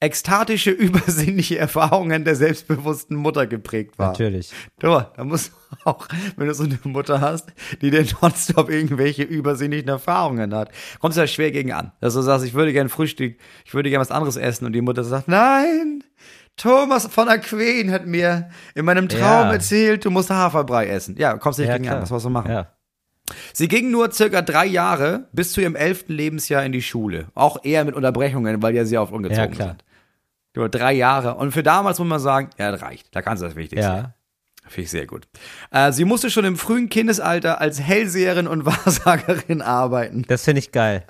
[0.00, 0.70] ekstatische,
[1.10, 4.08] übersinnliche Erfahrungen der selbstbewussten Mutter geprägt war.
[4.08, 4.52] Natürlich.
[4.78, 9.24] Du, da musst du auch, wenn du so eine Mutter hast, die dir nonstop irgendwelche
[9.24, 10.70] übersinnlichen Erfahrungen hat,
[11.00, 11.90] kommst du da schwer gegen an.
[12.00, 14.82] Dass du sagst, ich würde gern Frühstück, ich würde gern was anderes essen und die
[14.82, 16.04] Mutter sagt, nein,
[16.56, 19.52] Thomas von Aquin hat mir in meinem Traum Ja.
[19.52, 21.16] erzählt, du musst Haferbrei essen.
[21.18, 21.96] Ja, kommst du nicht Ja, gegen klar.
[21.96, 22.50] an, was sollst du machen?
[22.52, 22.68] Ja.
[23.52, 27.26] Sie ging nur circa drei Jahre bis zu ihrem elften Lebensjahr in die Schule.
[27.34, 29.68] Auch eher mit Unterbrechungen, weil ja sehr oft umgezogen Ja, klar.
[29.68, 29.84] sind.
[30.54, 31.34] Nur drei Jahre.
[31.36, 33.14] Und für damals muss man sagen, ja, das reicht.
[33.14, 33.86] Da kannst du das Wichtigste.
[33.86, 34.14] Ja.
[34.66, 35.26] Finde ich sehr gut.
[35.70, 40.24] Äh, sie musste schon im frühen Kindesalter als Hellseherin und Wahrsagerin arbeiten.
[40.28, 41.04] Das finde ich geil.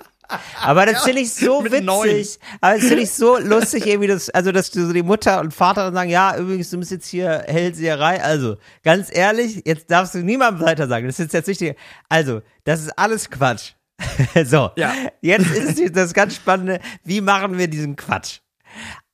[0.61, 1.83] Aber das finde ich so witzig.
[1.83, 2.25] neun.
[2.61, 5.85] Aber das finde ich so lustig, irgendwie, das, also, dass so die Mutter und Vater
[5.85, 8.23] dann sagen, ja, übrigens, du bist jetzt hier Hellseherei.
[8.23, 11.07] Also, ganz ehrlich, jetzt darfst du niemandem weiter sagen.
[11.07, 11.75] Das ist jetzt wichtig.
[12.09, 13.73] Also, das ist alles Quatsch.
[14.45, 14.71] so.
[14.75, 14.93] Ja.
[15.21, 16.79] Jetzt ist das ganz Spannende.
[17.03, 18.39] Wie machen wir diesen Quatsch?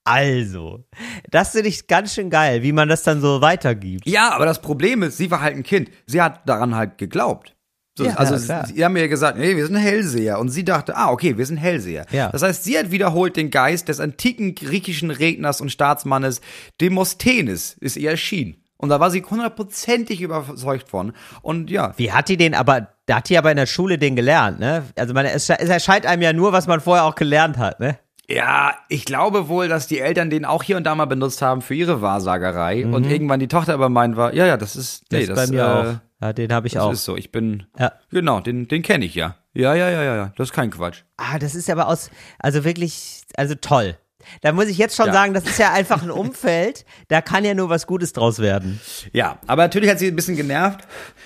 [0.03, 0.85] Also,
[1.31, 4.07] das finde ich ganz schön geil, wie man das dann so weitergibt.
[4.07, 5.89] Ja, aber das Problem ist, sie war halt ein Kind.
[6.05, 7.54] Sie hat daran halt geglaubt.
[7.97, 10.39] So, Ja, also ja, sie haben mir gesagt, nee, wir sind Hellseher.
[10.39, 12.05] Und sie dachte, ah, okay, wir sind Hellseher.
[12.11, 12.29] Ja.
[12.29, 16.41] Das heißt, sie hat wiederholt den Geist des antiken griechischen Redners und Staatsmannes
[16.81, 18.57] Demosthenes, ist ihr erschienen.
[18.77, 21.13] Und da war sie hundertprozentig überzeugt von.
[21.41, 24.17] Und ja, Wie hat die den aber, da hat die aber in der Schule den
[24.17, 24.83] gelernt, ne?
[24.97, 27.97] Also man, es, es erscheint einem ja nur, was man vorher auch gelernt hat, ne?
[28.27, 31.61] Ja, ich glaube wohl, dass die Eltern den auch hier und da mal benutzt haben
[31.61, 35.05] für ihre Wahrsagerei und irgendwann die Tochter aber meint war, ja, ja, das ist, Mhm.
[35.09, 35.95] Das nee, ist das, bei mir äh, auch.
[36.27, 36.91] Ja, den habe ich Das auch.
[36.91, 37.91] ist so, ich bin, Ja.
[38.09, 39.35] genau, den, den kenne ich ja.
[39.53, 41.03] Ja, ja, ja, ja, ja, das ist kein Quatsch.
[41.17, 42.09] Ah, das ist aber aus,
[42.39, 43.97] also wirklich, also toll.
[44.41, 45.13] Da muss ich jetzt schon Ja.
[45.13, 48.79] sagen, das ist ja einfach ein Umfeld, da kann ja nur was Gutes draus werden.
[49.13, 50.81] Ja, aber natürlich hat sie ein bisschen genervt,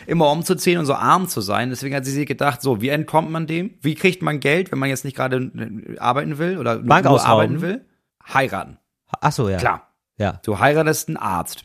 [0.08, 1.70] immer umzuziehen und so arm zu sein.
[1.70, 3.76] Deswegen hat sie sich gedacht, so, wie entkommt man dem?
[3.82, 7.26] Wie kriegt man Geld, wenn man jetzt nicht gerade äh, arbeiten will oder nur, nur
[7.26, 7.86] arbeiten will?
[8.34, 8.78] Heiraten.
[9.22, 9.58] Ach so, ja.
[9.58, 9.88] Klar.
[10.18, 10.40] Ja.
[10.44, 11.64] Du heiratest einen Arzt.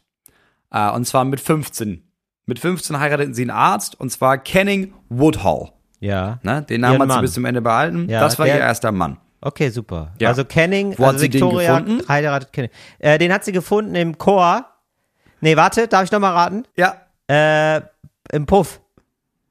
[0.70, 2.02] Äh, und zwar mit 15.
[2.46, 5.70] Mit 15 heirateten sie einen Arzt und zwar Kenning Woodhull.
[6.00, 6.38] Ja.
[6.42, 6.62] Ne?
[6.62, 7.22] Den Namen Ihren hat sie Mann.
[7.22, 8.08] bis zum Ende behalten.
[8.08, 9.16] Ja, das war der- ihr erster Mann.
[9.44, 10.12] Okay, super.
[10.20, 10.30] Ja.
[10.30, 12.08] Also Kenning, Wo hat also sie den Victoria gefunden?
[12.08, 12.70] heiratet Kenning.
[12.98, 14.64] Äh, den hat sie gefunden im Chor.
[15.40, 16.64] Nee, warte, darf ich noch mal raten?
[16.76, 16.96] Ja.
[17.28, 17.82] Äh,
[18.32, 18.80] im Puff.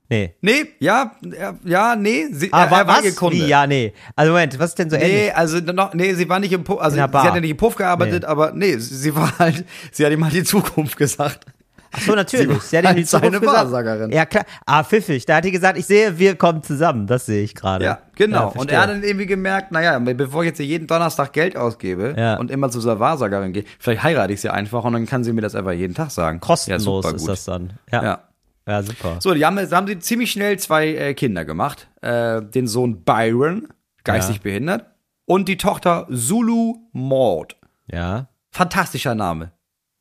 [0.10, 0.36] Nee.
[0.42, 2.28] Nee, ja, ja, ja nee.
[2.32, 3.16] Sie, Ah, er, war, er war was?
[3.16, 3.38] Kunde.
[3.38, 3.46] Wie?
[3.48, 3.94] Ja, nee.
[4.16, 5.12] Also Moment, was ist denn so ähnlich?
[5.12, 7.58] Nee, also noch, nee, sie war nicht im Puff, also sie hat ja nicht im
[7.58, 11.46] Puff gearbeitet, aber nee, sie sie war halt, sie hat ihm halt die Zukunft gesagt.
[11.92, 12.62] Ach so, natürlich.
[12.62, 13.58] Sie Sie hat ihm die halt Zukunft gesagt.
[13.58, 14.12] Wahrsagerin.
[14.12, 14.46] Ja, klar.
[14.66, 15.26] Ah, pfiffig.
[15.26, 17.06] Da hat die gesagt, ich sehe, wir kommen zusammen.
[17.08, 17.86] Das sehe ich gerade.
[17.86, 18.52] Ja, genau.
[18.54, 21.56] Ja, und er hat dann irgendwie gemerkt, naja, bevor ich jetzt hier jeden Donnerstag Geld
[21.58, 22.36] ausgebe Ja.
[22.38, 25.34] und immer zu dieser Wahrsagerin gehe, vielleicht heirate ich sie einfach und dann kann sie
[25.34, 26.40] mir das einfach jeden Tag sagen.
[26.40, 27.74] Kostenlos ja, ist das dann.
[27.92, 28.20] Ja.
[28.66, 28.82] Ja.
[28.82, 29.18] Super.
[29.20, 31.90] So, die haben, haben sie ziemlich schnell zwei äh, Kinder gemacht.
[32.02, 33.68] Äh, den Sohn Byron,
[34.06, 34.86] geistig behindert,
[35.26, 37.58] und die Tochter Zulu Maud.
[37.88, 38.28] Ja.
[38.52, 39.52] Fantastischer Name.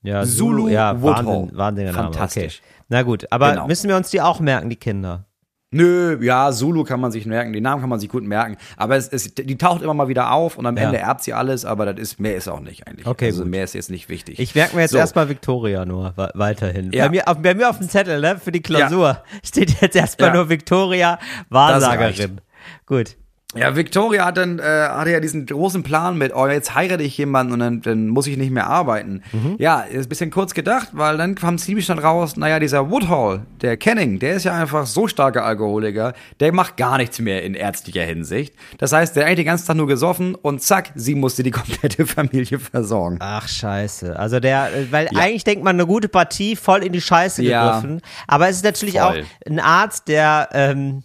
[0.03, 1.27] Ja, Zulu ja, Woodhull.
[1.27, 2.05] Wahnsinn, wahnsinniger Name.
[2.13, 2.61] Fantastisch.
[2.61, 2.85] Okay.
[2.89, 3.67] Na gut, aber Genau.
[3.67, 5.25] müssen wir uns die auch merken, die Kinder?
[5.75, 8.97] Nö, ja, Zulu kann man sich merken, den Namen kann man sich gut merken, aber
[8.97, 10.85] es, es, die taucht immer mal wieder auf und am Ja.
[10.85, 13.07] Ende erbt sie alles, aber das ist, mehr ist auch nicht eigentlich.
[13.07, 13.51] Okay, also gut.
[13.51, 14.39] mehr ist jetzt nicht wichtig.
[14.39, 14.99] Ich merke mir jetzt So.
[14.99, 16.93] erstmal Victoria nur weiterhin.
[16.93, 17.05] Ja.
[17.07, 20.29] Bei, mir, auf, bei mir auf dem Zettel, ne, für die Klausur steht jetzt erstmal
[20.29, 20.35] Ja.
[20.37, 22.41] nur Victoria, Wahrsagerin.
[22.87, 23.17] Gut.
[23.55, 27.19] Ja, Victoria hat dann, äh, hatte ja diesen großen Plan mit, oh, jetzt heirate ich
[27.19, 29.23] jemanden und dann, dann muss ich nicht mehr arbeiten.
[29.33, 29.57] Mhm.
[29.59, 33.43] Ja, ist ein bisschen kurz gedacht, weil dann kam ziemlich dann raus, naja, dieser Woodhall,
[33.61, 37.55] der Kenning, der ist ja einfach so starker Alkoholiker, der macht gar nichts mehr in
[37.55, 38.55] ärztlicher Hinsicht.
[38.79, 41.51] Das heißt, der hat eigentlich den ganzen Tag nur gesoffen und zack, sie musste die
[41.53, 43.19] komplette Familie versorgen.
[43.21, 44.19] Ach, scheiße.
[44.19, 47.67] Also der, äh, weil eigentlich denkt man, eine gute Partie, voll in die Scheiße Ja.
[47.81, 48.01] gegriffen.
[48.27, 49.03] Aber es ist natürlich Voll.
[49.23, 51.03] auch ein Arzt, der, ähm,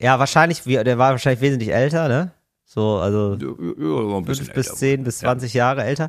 [0.00, 2.32] ja, wahrscheinlich, der war wahrscheinlich wesentlich älter, ne?
[2.64, 6.08] So, also Ja, fünf bis zehn bis 20 Jahre älter.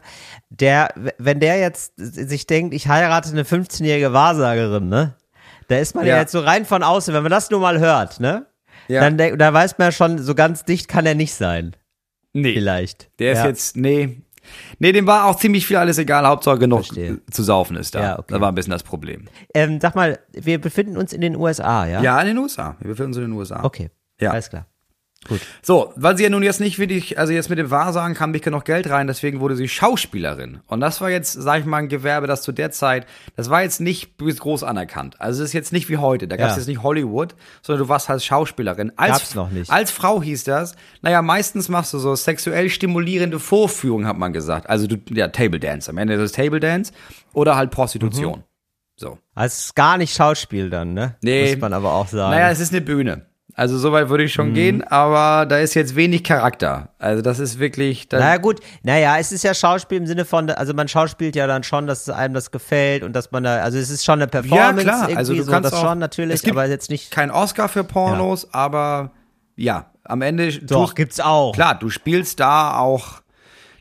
[0.49, 5.15] Der, wenn der jetzt sich denkt, ich heirate eine 15-jährige Wahrsagerin, ne?
[5.69, 6.15] Da ist man ja.
[6.15, 6.21] Ja.
[6.21, 8.45] jetzt so rein von außen, wenn man das nur mal hört, ne?
[8.88, 9.10] Ja.
[9.10, 11.75] Dann da weiß man ja schon, so ganz dicht kann er nicht sein.
[12.34, 12.54] Nee.
[12.54, 13.10] Vielleicht.
[13.19, 13.47] Der ist ja.
[13.47, 14.21] jetzt, nee.
[14.80, 17.20] Nee, dem war auch ziemlich viel alles egal, Hauptsache genug Verstehe.
[17.30, 18.02] zu saufen ist da.
[18.02, 18.26] Ja, okay.
[18.30, 19.26] Das war ein bisschen das Problem.
[19.54, 22.02] Ähm, sag mal, wir befinden uns in den USA, ja?
[22.02, 22.76] Ja, in den USA.
[22.80, 23.64] Wir befinden uns in den USA.
[23.64, 23.90] Okay.
[24.20, 24.32] Ja.
[24.32, 24.68] Alles klar.
[25.28, 25.40] Gut.
[25.62, 28.44] So, weil sie ja nun jetzt nicht wirklich, also jetzt mit dem Wahrsagen kam nicht
[28.44, 30.62] genug Geld rein, deswegen wurde sie Schauspielerin.
[30.66, 33.06] Und das war jetzt, sag ich mal, ein Gewerbe, das zu der Zeit,
[33.36, 35.22] das war jetzt nicht groß anerkannt.
[35.22, 36.58] Also es ist jetzt nicht wie heute, da gab es Ja.
[36.62, 38.94] jetzt nicht Hollywood, sondern du warst halt Schauspielerin.
[38.96, 39.70] Als, Gab's noch nicht.
[39.70, 44.68] Als Frau hieß das, naja, meistens machst du so sexuell stimulierende Vorführungen, hat man gesagt.
[44.70, 46.92] Also du, ja, Table Dance, am Ende ist es Table Dance
[47.34, 48.40] oder halt Prostitution.
[48.40, 48.44] Mhm.
[48.96, 49.18] So.
[49.36, 51.16] Also es ist gar nicht Schauspiel dann, ne?
[51.22, 51.52] Nee.
[51.52, 52.32] Muss man aber auch sagen.
[52.32, 53.28] Naja, es ist eine Bühne.
[53.54, 54.54] Also soweit würde ich schon Mhm.
[54.54, 56.90] gehen, aber da ist jetzt wenig Charakter.
[57.00, 58.08] Also das ist wirklich.
[58.08, 58.60] Da, naja, gut.
[58.84, 62.10] Naja, es ist ja Schauspiel im Sinne von, also man schauspielt ja dann schon, dass
[62.10, 64.78] einem das gefällt und dass man da, also es ist schon eine Performance.
[64.78, 65.02] ja, klar.
[65.04, 67.12] Irgendwie Also du so, kannst das auch, schon natürlich, es gibt aber jetzt nicht.
[67.12, 69.12] kein Oscar für Pornos, aber
[69.58, 70.52] ja, am Ende.
[70.60, 71.54] Doch, tust- gibt's auch.
[71.54, 73.22] Klar, du spielst da auch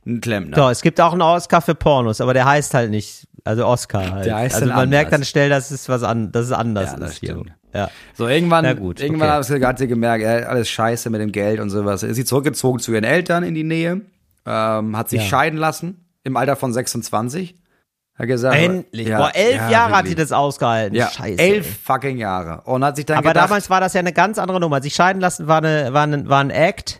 [0.04, 0.56] einen Klempner.
[0.56, 4.10] Doch, es gibt auch einen Oscar für Pornos, aber der heißt halt nicht, also Oscar
[4.10, 4.26] halt.
[4.26, 5.20] Der heißt also man merkt anders.
[5.20, 7.30] dann schnell, dass es was an, dass es anders Ja, das ist hier.
[7.30, 7.52] stimmt.
[7.72, 7.90] Ja.
[8.14, 9.36] So, irgendwann, Na gut, irgendwann okay.
[9.38, 12.02] hat sie, hat sie gemerkt, alles scheiße mit dem Geld und sowas.
[12.02, 14.00] Ist sie zurückgezogen zu ihren Eltern in die Nähe,
[14.46, 15.26] ähm, hat sich Ja.
[15.28, 17.54] scheiden lassen im Alter von 26.
[18.18, 19.08] Hat gesagt, Endlich.
[19.08, 20.28] ja, Boah, elf ja, Jahre hat sie wirklich.
[20.28, 20.94] das ausgehalten.
[20.94, 21.38] Ja, Scheiße.
[21.42, 21.72] elf ey.
[21.82, 22.60] fucking Jahre.
[22.64, 24.82] Und hat sich dann Aber gedacht, damals war das ja eine ganz andere Nummer.
[24.82, 26.99] Sich scheiden lassen war, eine, war, ein, war ein Act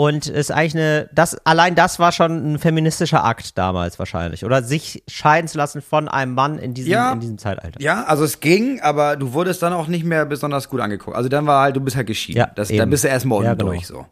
[0.00, 4.44] und ist eigentlich eine, das, allein das war schon ein feministischer Akt damals wahrscheinlich.
[4.44, 7.12] Oder sich scheiden zu lassen von einem Mann in diesem, Ja.
[7.12, 7.80] in diesem Zeitalter.
[7.80, 11.16] Ja, also es ging, aber du wurdest dann auch nicht mehr besonders gut angeguckt.
[11.16, 12.38] Also dann war halt, du bist halt geschieden.
[12.38, 13.70] Ja, das, dann bist du erstmal unten Ja, genau.
[13.72, 14.06] durch so.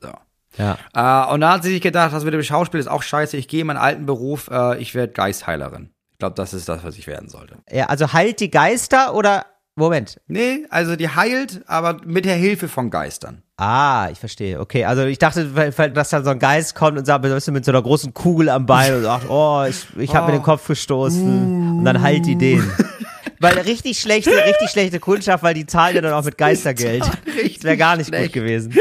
[0.00, 0.12] so.
[0.58, 0.78] Ja.
[0.94, 3.36] Äh, und da hat sie sich gedacht, das mit dem Schauspiel ist auch scheiße.
[3.36, 5.90] Ich gehe in meinen alten Beruf, äh, ich werde Geistheilerin.
[6.12, 7.56] Ich glaube, das ist das, was ich werden sollte.
[7.68, 7.86] ja.
[7.86, 10.20] Also heilt die Geister oder, Moment.
[10.28, 13.42] Nee, also die heilt, aber mit der Hilfe von Geistern.
[13.58, 14.60] Ah, ich verstehe.
[14.60, 17.64] Okay, also ich dachte, dass dann so ein Geist kommt und sagt, weißt du, mit
[17.64, 20.66] so einer großen Kugel am Bein und sagt, oh, ich, ich habe mir den Kopf
[20.66, 22.70] gestoßen und dann heilt die den.
[23.40, 27.04] Weil richtig schlechte, richtig schlechte Kundschaft, weil die zahlen ja dann auch mit Geistergeld.
[27.04, 28.32] Das wäre gar nicht schlecht.
[28.32, 28.74] gut gewesen.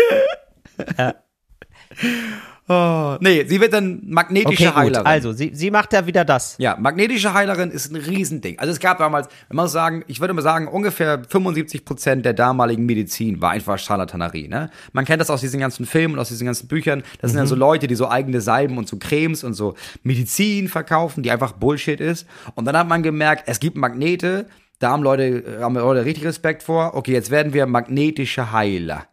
[2.68, 4.76] Oh, nee, sie wird dann magnetische Okay, gut.
[4.76, 5.06] Heilerin.
[5.06, 6.56] Also, sie, sie macht ja wieder das.
[6.58, 8.58] Ja, magnetische Heilerin ist ein Riesending.
[8.58, 12.34] Also es gab damals, wenn man sagen, ich würde mal sagen, ungefähr 75 Prozent der
[12.34, 14.48] damaligen Medizin war einfach Charlatanerie.
[14.48, 14.72] Ne?
[14.94, 17.04] Man kennt das aus diesen ganzen Filmen und aus diesen ganzen Büchern.
[17.22, 20.68] Das sind ja so Leute, die so eigene Salben und so Cremes und so Medizin
[20.68, 22.26] verkaufen, die einfach Bullshit ist.
[22.56, 24.48] Und dann hat man gemerkt, es gibt Magnete.
[24.80, 26.96] Da haben Leute, haben Leute richtig Respekt vor.
[26.96, 29.06] Okay, jetzt werden wir magnetische Heiler.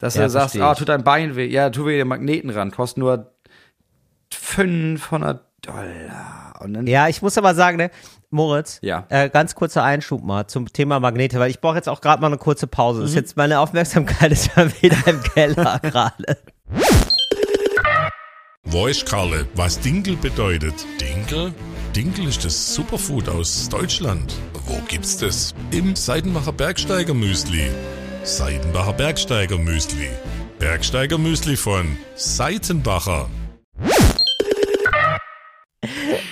[0.00, 1.46] Dass Ja, du sagst, ah, tut dein Bein weh.
[1.46, 2.72] Ja, tu wir den Magneten ran.
[2.72, 3.32] Kostet nur
[4.32, 6.54] 500 Dollar.
[6.60, 7.90] Und dann Ja, ich muss aber sagen, ne,
[8.30, 9.06] Moritz, Ja.
[9.10, 12.28] äh, ganz kurzer Einschub mal zum Thema Magnete, weil ich brauche jetzt auch gerade mal
[12.28, 13.00] eine kurze Pause.
[13.00, 13.02] Mhm.
[13.02, 16.38] Das ist jetzt meine Aufmerksamkeit ist ja wieder im Keller gerade.
[18.64, 20.74] Weiß Karle, was Dinkel bedeutet?
[21.00, 21.52] Dinkel?
[21.96, 24.32] Dinkel ist das Superfood aus Deutschland.
[24.66, 25.54] Wo gibt's das?
[25.72, 27.68] Im Seidenbacher Bergsteiger Müsli.
[28.22, 30.08] Seidenbacher Bergsteiger Müsli.
[30.58, 33.28] Bergsteiger Müsli von Seitenbacher.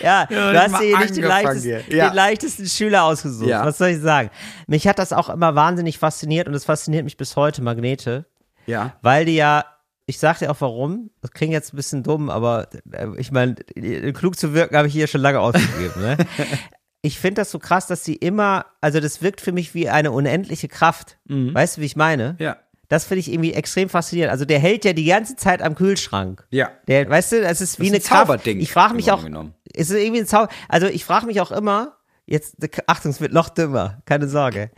[0.01, 1.83] Ja, Ja, du hast dir nicht den, leichtesten.
[1.89, 2.09] Ja.
[2.09, 3.49] den leichtesten Schüler ausgesucht.
[3.49, 3.65] Ja.
[3.65, 4.31] Was soll ich sagen?
[4.67, 8.27] Mich hat das auch immer wahnsinnig fasziniert und es fasziniert mich bis heute, Magnete,
[8.67, 8.97] Ja.
[9.03, 9.65] weil die ja,
[10.07, 13.55] ich sag dir auch warum, das klingt jetzt ein bisschen dumm, aber äh, ich meine,
[14.13, 16.01] klug zu wirken habe ich hier schon lange ausgegeben.
[16.01, 16.17] ne?
[17.01, 20.11] Ich finde das so krass, dass sie immer, also das wirkt für mich wie eine
[20.11, 21.19] unendliche Kraft.
[21.27, 22.37] Weißt du, wie ich meine?
[22.39, 22.57] Ja.
[22.89, 24.33] Das finde ich irgendwie extrem faszinierend.
[24.33, 26.47] Also der hält ja die ganze Zeit am Kühlschrank.
[26.51, 26.71] Ja.
[26.89, 28.27] Der, weißt du, das ist wie ist eine ein Kraft.
[28.29, 29.23] Zauberding, Ich frage mich auch,
[29.75, 30.49] ist es irgendwie ein Zauber?
[30.69, 32.57] Also ich frage mich auch immer, jetzt,
[32.87, 34.71] Achtung, es wird noch dümmer, keine Sorge.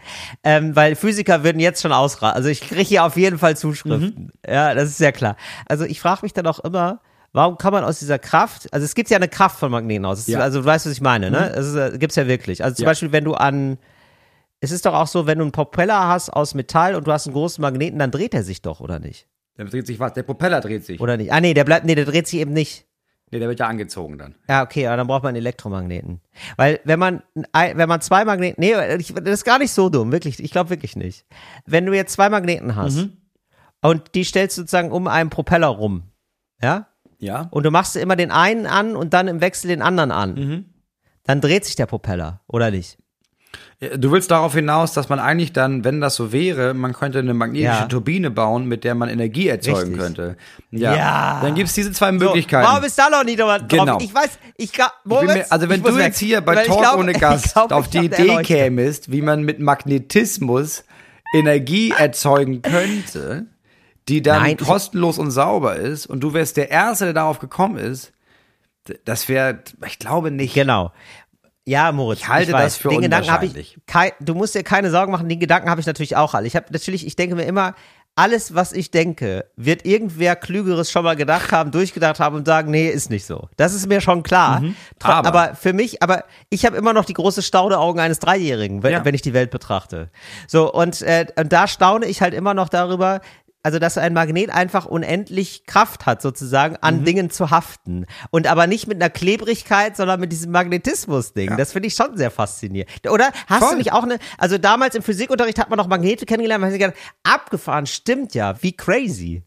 [0.42, 2.37] Ähm, weil Physiker würden jetzt schon ausraten.
[2.37, 4.33] Also ich kriege hier auf jeden Fall Zuschriften.
[4.46, 5.37] Ja, das ist ja klar.
[5.66, 7.00] Also ich frage mich dann auch immer,
[7.32, 10.18] warum kann man aus dieser Kraft, also es gibt ja eine Kraft von Magneten aus.
[10.20, 10.40] Es Ja.
[10.40, 11.50] Also du weißt, was ich meine, ne?
[11.54, 12.62] Es ist, äh, gibt's ja wirklich.
[12.64, 12.90] Also zum Ja.
[12.90, 13.78] Beispiel, wenn du an,
[14.60, 17.26] es ist doch auch so, wenn du einen Propeller hast aus Metall und du hast
[17.26, 19.26] einen großen Magneten, dann dreht er sich doch, oder nicht?
[19.56, 20.12] Dann dreht sich was.
[20.14, 21.00] Der Propeller dreht sich.
[21.00, 21.32] Oder nicht?
[21.32, 22.86] Ah, nee, der bleibt, nee, der dreht sich eben nicht.
[23.32, 24.34] Nee, der wird ja angezogen dann.
[24.48, 26.20] Ja, okay, aber dann braucht man einen Elektromagneten.
[26.56, 30.42] Weil wenn man wenn man zwei Magneten, nee, das ist gar nicht so dumm, wirklich,
[30.42, 31.26] ich glaube wirklich nicht.
[31.64, 33.08] Wenn du jetzt zwei Magneten hast
[33.82, 36.02] und die stellst du sozusagen um einen Propeller rum,
[36.60, 36.88] ja,
[37.20, 37.48] Ja.
[37.50, 40.64] und du machst immer den einen an und dann im Wechsel den anderen an, Mhm.
[41.24, 42.96] dann dreht sich der Propeller, oder nicht?
[43.98, 47.33] Du willst darauf hinaus, dass man eigentlich dann, wenn das so wäre, man könnte eine
[47.33, 47.87] magnetische Ja.
[47.87, 49.98] Turbine bauen, mit der man Energie erzeugen Richtig.
[49.98, 50.37] könnte.
[50.70, 50.94] Ja.
[50.94, 51.40] Ja.
[51.42, 52.66] Dann gibt's diese zwei So, Möglichkeiten.
[52.68, 53.68] warum ist da noch drüber drauf?
[53.68, 53.98] Genau.
[54.00, 57.56] Ich weiß, ich kann, Ich mir, also wenn du jetzt hier bei Talk ohne Gast
[57.56, 60.85] auf die Idee kämest, wie man mit Magnetismus
[61.35, 63.46] Energie erzeugen könnte,
[64.11, 67.38] die dann Nein, ich- kostenlos und sauber ist und du wärst der Erste, der darauf
[67.38, 68.12] gekommen ist,
[69.05, 70.55] das wäre, ich glaube nicht.
[70.55, 70.92] Genau.
[71.64, 72.20] Ja, Moritz.
[72.20, 72.64] Ich halte weiß.
[72.64, 73.79] das für den Gedanken habe ich unwahrscheinlich.
[73.87, 76.46] kei- Du musst dir keine Sorgen machen, den Gedanken habe ich natürlich auch alle.
[76.46, 77.75] Ich habe natürlich, ich denke mir immer,
[78.16, 82.70] alles, was ich denke, wird irgendwer Klügeres schon mal gedacht haben, durchgedacht haben und sagen,
[82.70, 83.49] nee, ist nicht so.
[83.57, 84.62] Das ist mir schon klar.
[84.99, 88.83] Tro- aber- aber für mich, aber ich habe immer noch die große Staudeaugen eines Dreijährigen,
[88.83, 89.05] wenn, Ja.
[89.05, 90.11] wenn ich die Welt betrachte.
[90.49, 93.20] So, und, äh, und da staune ich halt immer noch darüber,
[93.62, 98.07] also dass ein Magnet einfach unendlich Kraft hat, sozusagen, an Dingen zu haften.
[98.31, 101.57] Und aber nicht mit einer Klebrigkeit, sondern mit diesem Magnetismus-Ding.
[101.57, 102.90] Das finde ich schon sehr faszinierend.
[103.09, 103.73] Oder hast Voll.
[103.73, 106.79] du nicht auch eine, also damals im Physikunterricht hat man noch Magnete kennengelernt, man hat
[106.79, 109.42] gedacht, abgefahren, stimmt ja, wie crazy.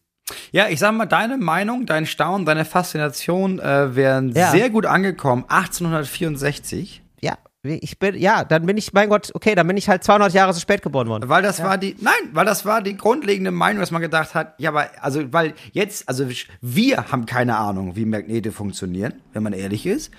[0.51, 4.51] Ja, ich sag mal, deine Meinung, dein Staunen, deine Faszination äh, wären Ja.
[4.51, 5.43] sehr gut angekommen.
[5.47, 7.01] 1864.
[7.21, 10.33] Ja, ich bin, ja, dann bin ich, mein Gott, okay, dann bin ich halt 200
[10.33, 11.29] Jahre zu spät geboren worden.
[11.29, 14.55] Weil das war die, nein, weil das war die grundlegende Meinung, dass man gedacht hat,
[14.59, 16.27] ja, aber, also, weil jetzt, also
[16.59, 20.11] wir haben keine Ahnung, wie Magnete funktionieren, wenn man ehrlich ist.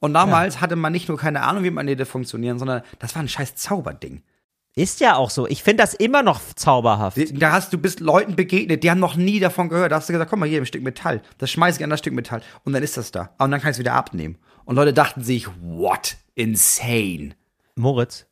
[0.00, 3.28] Und damals hatte man nicht nur keine Ahnung, wie Magnete funktionieren, sondern das war ein
[3.28, 4.22] scheiß Zauberding.
[4.76, 5.46] Ist ja auch so.
[5.46, 7.16] Ich finde das immer noch zauberhaft.
[7.40, 9.92] Da hast du bist Leuten begegnet, die haben noch nie davon gehört.
[9.92, 11.22] Da hast du gesagt, komm mal hier ein Stück Metall.
[11.38, 12.42] Das schmeiß ich an das Stück Metall.
[12.64, 13.30] Und dann ist das da.
[13.38, 14.36] Und dann kann ich es wieder abnehmen.
[14.64, 16.16] Und Leute dachten sich, what?
[16.34, 17.30] Insane.
[17.76, 18.26] Moritz,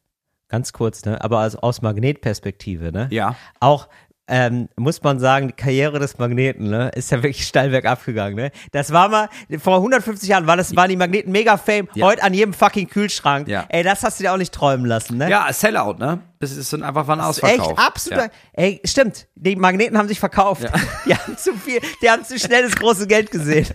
[0.48, 1.22] ganz kurz, ne?
[1.22, 3.08] Aber also aus Magnetperspektive, ne?
[3.10, 3.36] Ja.
[3.60, 3.88] Auch
[4.28, 8.36] ähm, muss man sagen, die Karriere des Magneten, ne, ist ja wirklich steil bergab gegangen,
[8.36, 8.50] ne?
[8.70, 12.06] Das war mal, vor 150 Jahren war das, waren die Magneten mega fame, Ja.
[12.06, 13.48] heute an jedem fucking Kühlschrank.
[13.48, 13.66] Ja.
[13.68, 15.28] Ey, das hast du dir auch nicht träumen lassen, ne?
[15.28, 16.20] Ja, Sellout, ne?
[16.38, 17.78] Das ist dann einfach waren Echt, ausverkauft.
[17.78, 18.20] absolut.
[18.24, 18.28] Ja.
[18.52, 19.26] Ey, stimmt.
[19.34, 20.62] Die Magneten haben sich verkauft.
[21.04, 23.66] Die haben zu viel, die haben zu schnell das große Geld gesehen.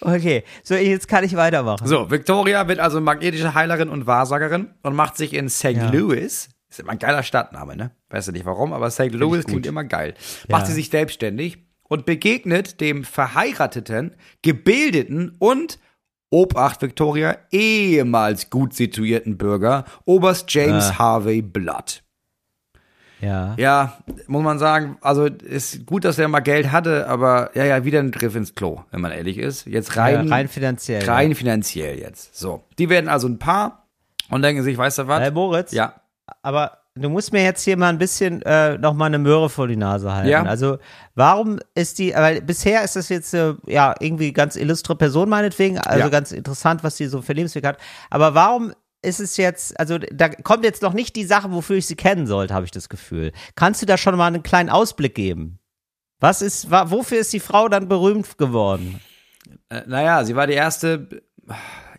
[0.00, 1.86] okay, so jetzt kann ich weitermachen.
[1.86, 5.64] So, Victoria wird also magnetische Heilerin und Wahrsagerin und macht sich in St.
[5.72, 5.90] Ja.
[5.90, 7.90] Louis, ist immer ein geiler Stadtname, ne?
[8.10, 9.12] Weißt du nicht warum, aber St.
[9.12, 10.14] Louis klingt immer geil.
[10.48, 15.78] Macht sie sich selbstständig und begegnet dem verheirateten, gebildeten und
[16.30, 20.98] Obacht Victoria ehemals gut situierten Bürger Oberst James Ah.
[20.98, 22.02] Harvey Blood.
[23.20, 23.54] Ja.
[23.56, 27.84] Ja, muss man sagen, also ist gut, dass er mal Geld hatte, aber ja, ja,
[27.84, 29.66] wieder ein Griff ins Klo, wenn man ehrlich ist.
[29.66, 32.36] Jetzt rein, Ja, rein finanziell, Rein finanziell jetzt.
[32.36, 32.62] So.
[32.78, 33.86] Die werden also ein Paar
[34.30, 35.20] und denken sich, weißt du was?
[35.20, 35.72] Hey, Moritz?
[35.72, 35.94] ja.
[36.42, 39.66] Aber du musst mir jetzt hier mal ein bisschen äh, noch mal eine Möhre vor
[39.66, 40.28] die Nase halten.
[40.28, 40.42] Ja.
[40.42, 40.78] Also
[41.14, 45.78] warum ist die, weil bisher ist das jetzt äh, ja irgendwie ganz illustre Person meinetwegen,
[45.78, 46.08] also Ja.
[46.10, 47.78] ganz interessant, was die so für Lebensweg hat.
[48.10, 51.86] Aber warum ist es jetzt, also da kommt jetzt noch nicht die Sache, wofür ich
[51.86, 53.32] sie kennen sollte, habe ich das Gefühl.
[53.54, 55.58] Kannst du da schon mal einen kleinen Ausblick geben?
[56.20, 59.00] Was ist, wofür ist die Frau dann berühmt geworden?
[59.68, 61.22] Äh, naja, sie war die erste,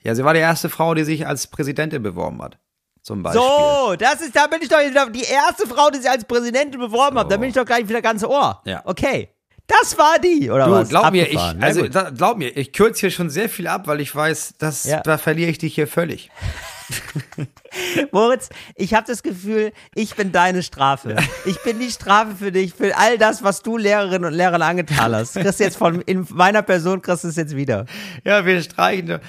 [0.04, 2.60] ja, sie war die erste Frau, die sich als Präsidentin beworben hat.
[3.02, 3.42] Zum Beispiel.
[3.42, 4.78] So, das ist, da bin ich doch
[5.10, 7.32] die erste Frau, die sich als Präsidentin beworben hat.
[7.32, 8.62] Da bin ich doch gleich wieder ganz Ohr.
[8.66, 8.82] Ja.
[8.84, 9.30] Okay.
[9.66, 10.90] Das war die, oder Du, was?
[10.90, 14.02] glaub mir, ich, also, da, glaub mir, ich kürze hier schon sehr viel ab, weil
[14.02, 15.00] ich weiß, dass, Ja.
[15.02, 16.30] da verliere ich dich hier völlig.
[18.12, 21.16] Moritz, ich habe das Gefühl, ich bin deine Strafe.
[21.46, 25.14] Ich bin die Strafe für dich, für all das, was du Lehrerinnen und Lehrern angetan
[25.16, 25.34] hast.
[25.34, 27.86] Kriegst jetzt von, in meiner Person kriegst du es jetzt wieder.
[28.24, 29.20] Ja, wir streichen,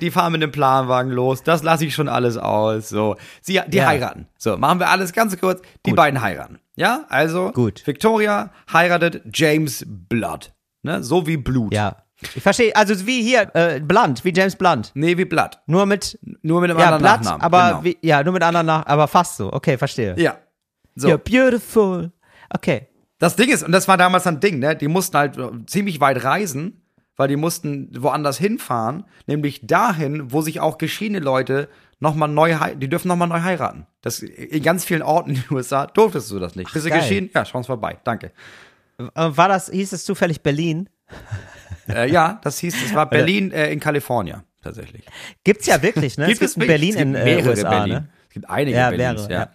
[0.00, 3.16] die fahren mit dem Planwagen los, das lasse ich schon alles aus, so.
[3.40, 3.86] Sie, die Ja.
[3.86, 4.28] heiraten.
[4.38, 6.58] So, machen wir alles ganz kurz, die beiden heiraten.
[6.76, 7.86] Ja, also, Gut.
[7.86, 10.52] Victoria heiratet James Blood.
[10.82, 11.74] Ne, so wie Blut.
[11.74, 11.96] Ja.
[12.20, 14.90] Ich verstehe, also wie hier, äh, Blunt, wie James Blunt.
[14.94, 15.58] Nee, wie Blood.
[15.66, 17.42] Nur mit, Nur mit einem ja, anderen Blatt, Nachnamen.
[17.42, 17.84] aber genau.
[17.84, 19.52] wie, ja, nur mit anderen nach, aber fast so.
[19.52, 20.14] Okay, verstehe.
[20.18, 20.38] Ja.
[20.96, 21.08] So.
[21.08, 22.10] Ja, beautiful.
[22.50, 22.88] Okay.
[23.18, 24.74] Das Ding ist, und das war damals ein Ding, ne?
[24.76, 26.82] Die mussten halt ziemlich weit reisen,
[27.16, 31.68] weil die mussten woanders hinfahren, nämlich dahin, wo sich auch geschiedene Leute
[32.00, 33.86] nochmal neu, die dürfen nochmal neu heiraten.
[34.02, 36.72] Das, in ganz vielen Orten in den USA durftest du das nicht.
[36.72, 37.30] Bist du geschieden?
[37.34, 37.98] Ja, schau uns vorbei.
[38.04, 38.32] Danke.
[38.98, 40.88] Äh, War das, hieß es zufällig Berlin?
[41.88, 45.04] Äh, ja, das hieß, es war Berlin äh, in Kalifornien, tatsächlich.
[45.44, 46.24] Gibt's ja wirklich, ne?
[46.30, 46.66] es gibt wirklich?
[46.68, 47.92] Berlin Es gibt in äh, mehrere USA, Berlin.
[47.94, 48.08] ne?
[48.28, 49.38] Es gibt einige Ja, Berlins, mehrere, ja.
[49.40, 49.50] ja.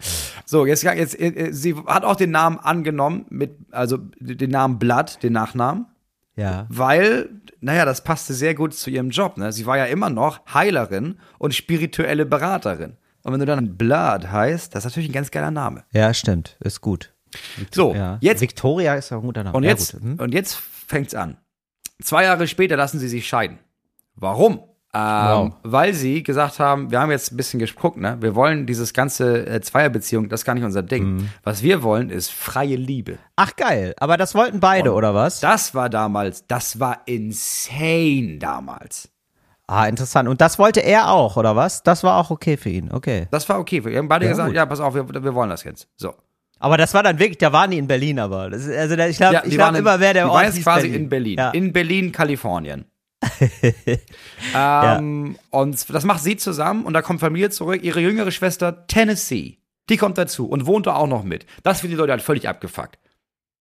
[0.46, 5.22] So, jetzt, jetzt, äh, sie hat auch den Namen angenommen, mit, also den Namen Blood,
[5.24, 5.86] den Nachnamen.
[6.36, 6.66] Ja.
[6.68, 7.30] weil,
[7.62, 9.38] naja, das passte sehr gut zu ihrem Job.
[9.38, 9.52] Ne?
[9.52, 12.98] Sie war ja immer noch Heilerin und spirituelle Beraterin.
[13.22, 15.84] Und wenn du dann Blood heißt, das ist natürlich ein ganz geiler Name.
[15.92, 16.58] Ja, stimmt.
[16.60, 17.14] Ist gut.
[17.72, 18.18] So, Ja.
[18.20, 19.56] jetzt Victoria ist auch ein guter Name.
[19.56, 20.02] und ja, jetzt gut.
[20.02, 20.16] Hm?
[20.20, 20.56] und jetzt
[20.88, 21.38] fängt's an.
[22.02, 23.60] Zwei Jahre später lassen sie sich scheiden.
[24.16, 24.54] Warum?
[24.54, 24.60] Ähm,
[24.96, 25.54] Wow.
[25.64, 28.18] Weil sie gesagt haben, wir haben jetzt ein bisschen geguckt, ne?
[28.22, 31.04] Wir wollen dieses ganze äh, Zweierbeziehung, das ist gar nicht unser Ding.
[31.16, 31.30] Mhm.
[31.44, 33.18] Was wir wollen, ist freie Liebe.
[33.36, 35.40] Ach geil, aber das wollten beide, oder was?
[35.40, 39.10] Das war damals, das war insane damals.
[39.66, 40.30] Ah, interessant.
[40.30, 41.82] Und das wollte er auch, oder was?
[41.84, 43.28] Das war auch okay für ihn, okay.
[43.32, 43.84] Das war okay.
[43.84, 44.56] Wir haben beide Ja, gesagt, gut.
[44.56, 45.88] ja, pass auf, wir, wir wollen das jetzt.
[45.96, 46.14] So.
[46.64, 48.50] Aber das war dann wirklich, da waren die in Berlin, aber.
[48.50, 50.30] Das ist, also ich glaube Ja, ich die glaub waren in- immer, wer der die
[50.32, 51.38] Ort hieß quasi in Berlin.
[51.38, 51.50] Ja.
[51.52, 52.86] In Berlin, Kalifornien.
[54.56, 57.84] ähm, Und das macht sie zusammen und da kommt Familie zurück.
[57.84, 59.58] Ihre jüngere Schwester Tennessee
[59.90, 61.46] Die kommt dazu und wohnt da auch noch mit.
[61.64, 62.98] Das finden die Leute halt völlig abgefuckt.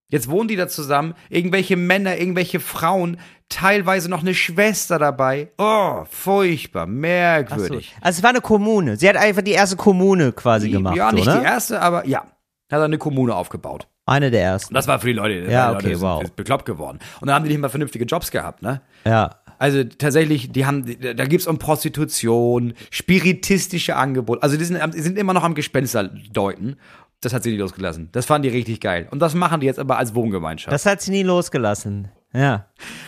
[0.09, 5.50] Jetzt wohnen die da zusammen, irgendwelche Männer, irgendwelche Frauen, teilweise noch eine Schwester dabei.
[5.59, 6.92] Oh, furchtbar, Ach so.
[6.92, 7.94] merkwürdig.
[8.00, 8.96] Also es war eine Kommune.
[8.96, 11.40] Sie hat einfach die erste Kommune quasi gemacht, ja, nicht oder?
[11.40, 12.24] die erste, aber ja.
[12.73, 13.87] Hat er eine Kommune aufgebaut.
[14.07, 14.70] Eine der ersten.
[14.73, 16.31] Und das war für die Leute, Ja, die okay, Leute sind wow.
[16.33, 16.99] bekloppt geworden.
[17.20, 18.81] Und dann haben die nicht mal vernünftige Jobs gehabt, ne?
[19.05, 19.37] Ja.
[19.59, 24.43] Also tatsächlich, die haben, da gibt's um Prostitution, spiritistische Angebote.
[24.43, 26.77] Also die sind, die sind immer noch am Gespenster deuten.
[27.20, 28.09] Das hat sie nicht losgelassen.
[28.11, 29.07] Das fanden die richtig geil.
[29.12, 30.73] Und das machen die jetzt aber als Wohngemeinschaft.
[30.73, 32.09] Das hat sie nie losgelassen.
[32.33, 32.66] Ja.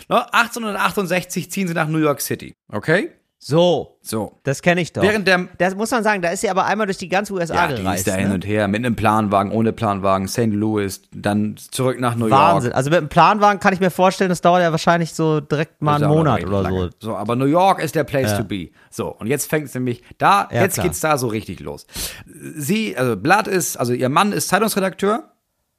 [0.08, 2.54] Ne, 1868 ziehen sie nach New York City.
[2.68, 3.10] Okay?
[3.46, 3.98] So.
[4.00, 4.40] So.
[4.44, 5.02] Das kenne ich doch.
[5.02, 7.54] Während der das muss man sagen, da ist sie aber einmal durch die ganze USA
[7.54, 8.06] ja, die ist gereist.
[8.06, 8.34] da hin ne?
[8.36, 10.46] und her, mit einem Planwagen, ohne Planwagen, St.
[10.46, 12.70] Louis, dann zurück nach New Wahnsinn.
[12.70, 12.76] York.
[12.76, 15.96] Also mit einem Planwagen kann ich mir vorstellen, das dauert ja wahrscheinlich so direkt mal
[16.02, 16.90] einen Monat oder lange.
[17.00, 17.08] so.
[17.10, 18.38] So, aber New York ist der Place Ja.
[18.38, 18.70] to be.
[18.88, 20.86] So, und jetzt fängt es nämlich da, Ja, jetzt klar.
[20.86, 21.86] geht's da so richtig los.
[22.56, 25.32] Sie, also Blatt ist, also ihr Mann ist Zeitungsredakteur,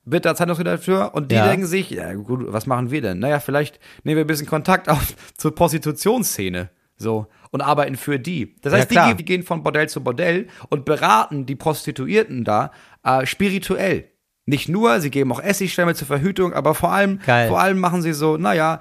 [0.04, 1.48] wird da Zeitungsredakteur und die Ja.
[1.48, 3.18] denken sich, ja gut, was machen wir denn?
[3.18, 6.70] Naja, vielleicht nehmen wir ein bisschen Kontakt auf zur Prostitutionsszene.
[6.98, 8.56] So, und arbeiten für die.
[8.62, 9.08] Das Ja, heißt, die, klar.
[9.10, 12.72] gehen- die gehen von Bordell zu Bordell und beraten die Prostituierten da
[13.04, 14.10] äh, spirituell.
[14.48, 17.48] Nicht nur, sie geben auch Essigstämme zur Verhütung, aber vor allem, Geil.
[17.50, 18.80] vor allem machen sie so, naja,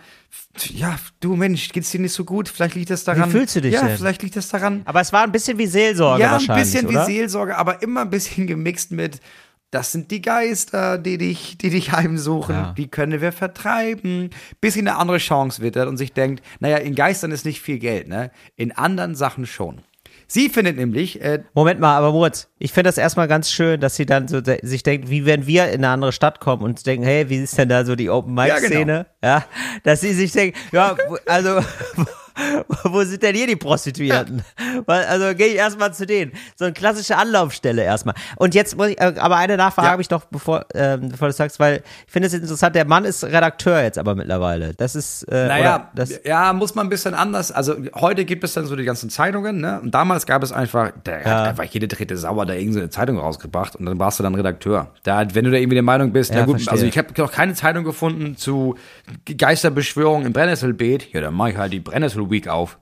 [0.75, 2.51] ja, du Mensch, geht's dir nicht so gut?
[2.51, 3.31] Vielleicht liegt das daran.
[3.31, 3.97] fühlst du dich Ja, denn?
[3.97, 4.83] vielleicht liegt das daran.
[4.85, 7.07] Aber es war ein bisschen wie Seelsorge ja, ein bisschen oder?
[7.07, 9.21] wie Seelsorge, aber immer ein bisschen gemixt mit,
[9.75, 12.75] das sind die Geister, die dich, die dich heimsuchen, Ja.
[12.77, 16.95] die können wir vertreiben, bis sie eine andere Chance wittert und sich denkt, naja, in
[16.95, 18.31] Geistern ist nicht viel Geld, ne?
[18.57, 19.81] In anderen Sachen schon.
[20.27, 23.97] Sie findet nämlich, äh, Moment mal, aber Moritz, ich finde das erstmal ganz schön, dass
[23.97, 26.87] sie dann so de sich denkt, wie wenn wir in eine andere Stadt kommen und
[26.87, 28.69] denken, hey, wie ist denn da so die Open Mic Ja, genau.
[28.69, 29.07] Szene?
[29.23, 29.45] Ja,
[29.83, 30.97] dass sie sich denkt, ja,
[31.27, 31.61] also
[32.85, 34.43] wo sind denn hier die Prostituierten?
[34.87, 36.33] Also gehe ich erstmal zu denen.
[36.57, 38.15] So eine klassische Anlaufstelle erstmal.
[38.37, 39.93] Und jetzt muss ich, äh, aber eine Nachfrage Ja.
[39.93, 42.85] habe ich doch, bevor, ähm, bevor du sagst, weil ich finde es jetzt interessant, der
[42.87, 44.75] Mann ist Redakteur jetzt aber mittlerweile.
[44.75, 47.53] Das ist, äh, Naja, oder das, ja, muss man ein bisschen anders.
[47.53, 49.81] Also heute gibt es dann so die ganzen Zeitungen, ne?
[49.81, 53.77] Und damals gab es einfach, da hat einfach jede dritte Sauer da irgendeine Zeitung rausgebracht
[53.77, 54.89] und dann warst du dann Redakteur.
[55.05, 56.73] Da, wenn du da irgendwie der Meinung bist, Ja, na gut, verstehe.
[56.73, 58.77] also ich habe noch keine Zeitung gefunden zu
[59.39, 61.13] Geisterbeschwörung im Brennnesselbeet.
[61.13, 62.79] Ja, dann mach ich halt die Brennnessel Week auf.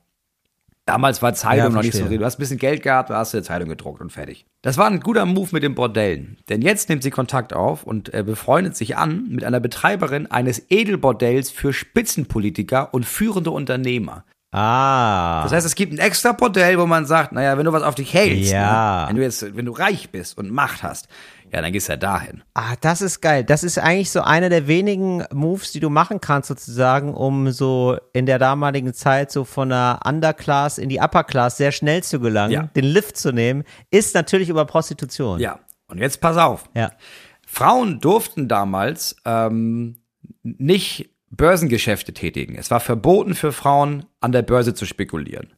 [0.84, 2.18] Damals war Zeitung Ja, noch nicht so verstehe.
[2.18, 4.46] Du hast ein bisschen Geld gehabt, da hast du eine Zeitung gedruckt und fertig.
[4.62, 6.38] Das war ein guter Move mit den Bordellen.
[6.48, 10.60] Denn jetzt nimmt sie Kontakt auf und äh, befreundet sich an mit einer Betreiberin eines
[10.70, 14.24] Edelbordells für Spitzenpolitiker und führende Unternehmer.
[14.50, 15.42] ah.
[15.44, 17.94] Das heißt, es gibt ein extra Bordell, wo man sagt, naja, wenn du was auf
[17.94, 19.02] dich hältst, Ja.
[19.02, 19.08] ne?
[19.08, 21.06] wenn du jetzt, wenn du reich bist und Macht hast,
[21.52, 22.42] ja, dann gehst du ja dahin.
[22.54, 23.44] Ah, das ist geil.
[23.44, 27.98] Das ist eigentlich so einer der wenigen Moves, die du machen kannst, sozusagen, um so
[28.14, 32.20] in der damaligen Zeit so von der Underclass in die Upper Class sehr schnell zu
[32.20, 32.62] gelangen, Ja.
[32.74, 35.40] den Lift zu nehmen, ist natürlich über Prostitution.
[35.40, 35.58] Ja.
[35.88, 36.64] Und jetzt pass auf.
[36.74, 36.92] Ja.
[37.46, 39.96] Frauen durften damals ähm,
[40.42, 42.56] nicht Börsengeschäfte tätigen.
[42.56, 45.52] Es war verboten für Frauen, an der Börse zu spekulieren.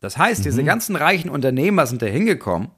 [0.00, 2.68] Das heißt, diese ganzen reichen Unternehmer sind da hingekommen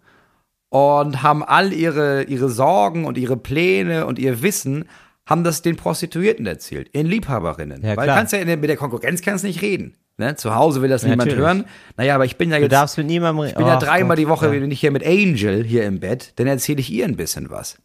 [0.69, 4.87] und haben all ihre, ihre Sorgen und ihre Pläne und ihr Wissen,
[5.27, 7.83] haben das den Prostituierten erzählt, ihren Liebhaberinnen.
[7.83, 8.17] Ja, Weil klar.
[8.17, 9.97] kannst ja in der, mit der Konkurrenz kannst nicht reden.
[10.19, 10.35] Ne?
[10.37, 11.39] Zu Hause will das niemand Natürlich.
[11.45, 11.65] hören.
[11.97, 14.17] Naja, aber ich bin ja Du jetzt darfst mit niemandem ich bin ja Ach dreimal
[14.17, 14.53] Gott, die Woche, ja.
[14.53, 17.79] bin ich hier mit Angel hier im Bett, dann erzähle ich ihr ein bisschen was.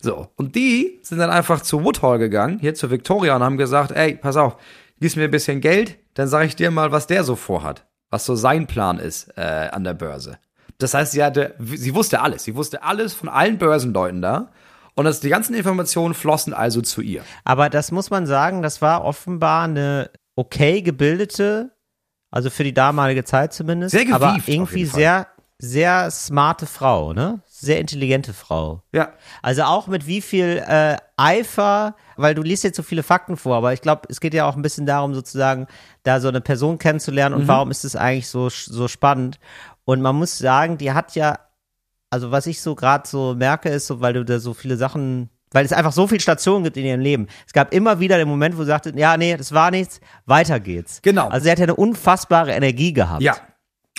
[0.00, 3.92] So, und die sind dann einfach zu Woodhall gegangen, hier zu Victoria und haben gesagt,
[3.92, 4.56] ey, pass auf,
[5.00, 8.24] gibst mir ein bisschen Geld, dann sage ich dir mal, was der so vorhat, was
[8.26, 10.38] so sein Plan ist äh, an der Börse.
[10.78, 14.50] Das heißt, sie hatte, sie wusste alles, sie wusste alles von allen Börsenleuten da
[14.94, 17.22] und das, die ganzen Informationen flossen also zu ihr.
[17.44, 21.72] Aber das muss man sagen, das war offenbar eine okay gebildete,
[22.30, 25.26] also für die damalige Zeit zumindest, Sehr gewieft aber irgendwie sehr,
[25.58, 27.40] sehr smarte Frau, ne?
[27.46, 28.82] Sehr intelligente Frau.
[28.92, 33.36] Ja, Also auch mit wie viel äh, Eifer, weil du liest jetzt so viele Fakten
[33.36, 35.66] vor, aber ich glaube, es geht ja auch ein bisschen darum, sozusagen,
[36.04, 37.40] da so eine Person kennenzulernen Mhm.
[37.42, 39.40] und warum ist es eigentlich so, so spannend.
[39.88, 41.38] Und man muss sagen, die hat ja,
[42.10, 45.30] also was ich so gerade so merke, ist so, weil du da so viele Sachen,
[45.50, 47.26] weil es einfach so viele Stationen gibt in ihrem Leben.
[47.46, 50.60] Es gab immer wieder den Moment, wo sie sagte, ja, nee, das war nichts, weiter
[50.60, 51.00] geht's.
[51.00, 51.28] Genau.
[51.28, 53.22] Also sie hat ja eine unfassbare Energie gehabt.
[53.22, 53.38] Ja.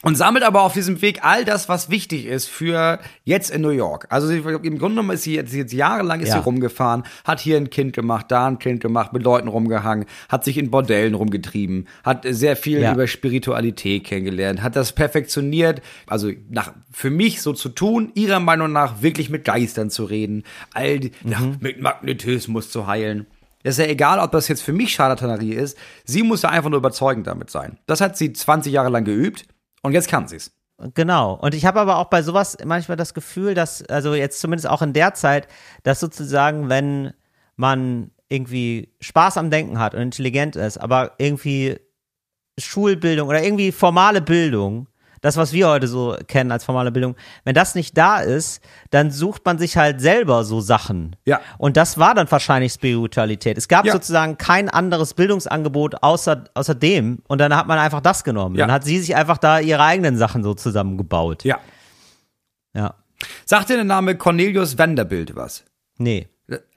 [0.02, 3.70] Und sammelt aber auf diesem Weg all das, was wichtig ist für jetzt in New
[3.72, 4.08] York.
[4.10, 6.36] Also im Grunde genommen ist sie jetzt, jetzt jahrelang ist Ja.
[6.36, 10.46] sie rumgefahren, hat hier ein Kind gemacht, da ein Kind gemacht, mit Leuten rumgehangen, hat
[10.46, 12.94] sich in Bordellen rumgetrieben, hat sehr viel Ja.
[12.94, 18.72] über Spiritualität kennengelernt, hat das perfektioniert, also nach, für mich so zu tun, ihrer Meinung
[18.72, 20.44] nach wirklich mit Geistern zu reden,
[20.74, 21.58] all die, Mhm.
[21.60, 23.28] mit Magnetismus zu heilen.
[23.64, 25.78] Es ist ja egal, ob das jetzt für mich Scharlatanerie ist.
[26.06, 27.78] Sie muss ja einfach nur überzeugend damit sein.
[27.86, 29.44] Das hat sie 20 Jahre lang geübt
[29.82, 30.52] und jetzt kann sie's.
[30.94, 31.34] Genau.
[31.34, 34.82] Und ich habe aber auch bei sowas manchmal das Gefühl, dass, also jetzt zumindest auch
[34.82, 35.48] in der Zeit,
[35.84, 37.14] dass sozusagen, wenn
[37.58, 41.78] man irgendwie Spaß am Denken hat und intelligent ist, aber irgendwie
[42.58, 44.88] Schulbildung oder irgendwie formale Bildung,
[45.22, 49.12] das, was wir heute so kennen als formale Bildung, wenn das nicht da ist, dann
[49.12, 51.16] sucht man sich halt selber so Sachen.
[51.26, 51.40] Ja.
[51.58, 53.58] Und das war dann wahrscheinlich Spiritualität.
[53.58, 53.94] Es gab Ja.
[53.94, 58.56] sozusagen kein anderes Bildungsangebot außer, außer dem und dann hat man einfach das genommen.
[58.56, 58.66] Ja.
[58.66, 61.44] Dann hat sie sich einfach da ihre eigenen Sachen so zusammengebaut.
[61.44, 61.60] Ja.
[62.74, 62.96] Ja.
[63.46, 65.66] Sagt dir der Name Cornelius Vanderbilt was?
[65.98, 66.28] Nee.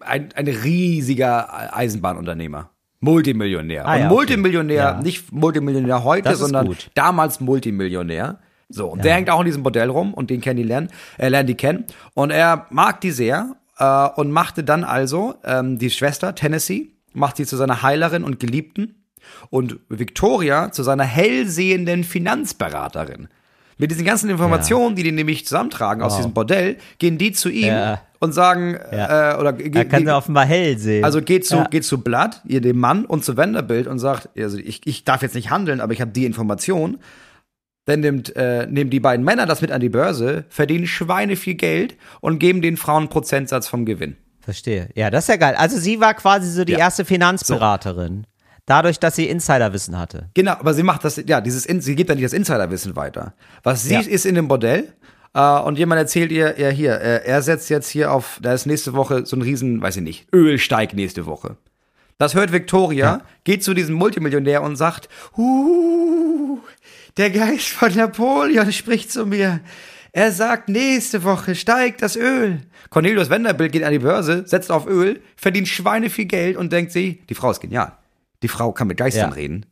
[0.01, 2.71] Ein, ein riesiger Eisenbahnunternehmer.
[3.03, 3.85] Multimillionär.
[3.87, 4.15] Ah und ja, okay.
[4.15, 5.03] Multimillionär, Ja.
[5.03, 6.91] nicht Multimillionär heute, sondern gut.
[6.95, 8.39] damals Multimillionär.
[8.69, 10.89] So, und der hängt auch in diesem Bordell rum und den kennen die lernen,
[11.19, 11.85] er lernt die kennen.
[12.15, 17.37] Und er mag die sehr äh, und machte dann also ähm, die Schwester Tennessee, macht
[17.37, 19.05] sie zu seiner Heilerin und Geliebten
[19.51, 23.29] und Victoria zu seiner hellsehenden Finanzberaterin.
[23.83, 27.67] Mit diesen ganzen Informationen, die die nämlich zusammentragen aus diesem Bordell, gehen die zu ihm
[27.67, 28.01] Ja.
[28.21, 29.33] und sagen, Ja.
[29.35, 31.05] äh, oder Er kann sie offenbar hell sehen.
[31.05, 31.65] also geht zu, Ja.
[31.65, 35.23] geht zu Blatt, ihr dem Mann und zu Vanderbilt und sagt, also ich, ich darf
[35.23, 36.99] jetzt nicht handeln, aber ich habe die Information.
[37.87, 41.55] Dann nimmt, äh, nehmen die beiden Männer das mit an die Börse, verdienen Schweine viel
[41.57, 44.17] Geld und geben den Frauen Prozentsatz vom Gewinn.
[44.39, 44.89] Verstehe.
[44.95, 45.57] Ja, das ist ja geil.
[45.59, 46.79] Also sie war quasi so die Ja.
[46.79, 48.27] erste Finanzberaterin.
[48.67, 50.29] Dadurch, dass sie Insiderwissen hatte.
[50.35, 53.35] Genau, aber sie macht das, ja, dieses, sie gibt dann nicht das Insiderwissen weiter.
[53.63, 54.01] Was sie Ja.
[54.01, 54.93] ist in dem Bordell
[55.35, 58.67] äh, und jemand erzählt ihr, ja hier, äh, er setzt jetzt hier auf, da ist
[58.67, 61.57] nächste Woche so ein riesen, weiß ich nicht, Ölsteig nächste Woche.
[62.19, 66.61] Das hört Victoria, geht zu diesem Multimillionär und sagt, uh,
[67.17, 69.61] der Geist von Napoleon spricht zu mir.
[70.13, 72.61] Er sagt, nächste Woche steigt das Öl.
[72.91, 76.93] Cornelius Vanderbilt geht an die Börse, setzt auf Öl, verdient Schweine viel Geld und denkt
[76.93, 77.93] sich, die Frau ist genial.
[78.43, 79.35] Die Frau kann mit Geistern Ja.
[79.35, 79.67] reden.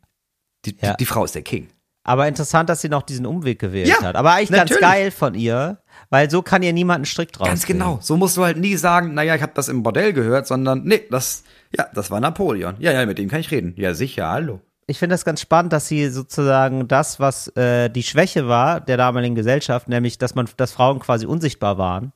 [0.64, 0.90] Die, Ja.
[0.92, 1.68] die, die Frau ist der King.
[2.02, 4.16] Aber interessant, dass sie noch diesen Umweg gewählt Ja, hat.
[4.16, 4.80] Aber eigentlich natürlich.
[4.80, 7.46] ganz geil von ihr, weil so kann ihr niemand einen Strick draus.
[7.46, 7.98] Ganz genau.
[8.00, 11.02] So musst du halt nie sagen, naja, ich habe das im Bordell gehört, sondern nee,
[11.10, 11.44] das,
[11.76, 12.76] ja, das war Napoleon.
[12.78, 13.74] Ja, ja, mit dem kann ich reden.
[13.76, 14.60] Ja, sicher, hallo.
[14.86, 18.96] Ich finde das ganz spannend, dass sie sozusagen das, was äh, die Schwäche war der
[18.96, 22.12] damaligen Gesellschaft, nämlich, dass man, dass Frauen quasi unsichtbar waren,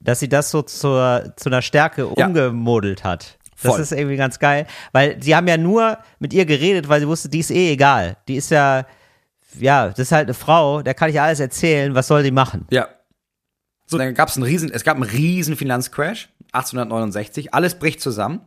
[0.00, 2.26] dass sie das so zur, zu einer Stärke Ja.
[2.26, 3.38] umgemodelt hat.
[3.64, 3.80] Das Voll.
[3.80, 7.28] ist irgendwie ganz geil, weil sie haben ja nur mit ihr geredet, weil sie wusste,
[7.28, 8.16] die ist eh egal.
[8.28, 8.86] Die ist ja,
[9.58, 12.66] ja, das ist halt eine Frau, der kann ich alles erzählen, was soll die machen?
[12.70, 12.88] Ja.
[13.86, 18.40] So, dann gab's einen riesen, es gab einen riesen Finanzcrash, 1869, alles bricht zusammen.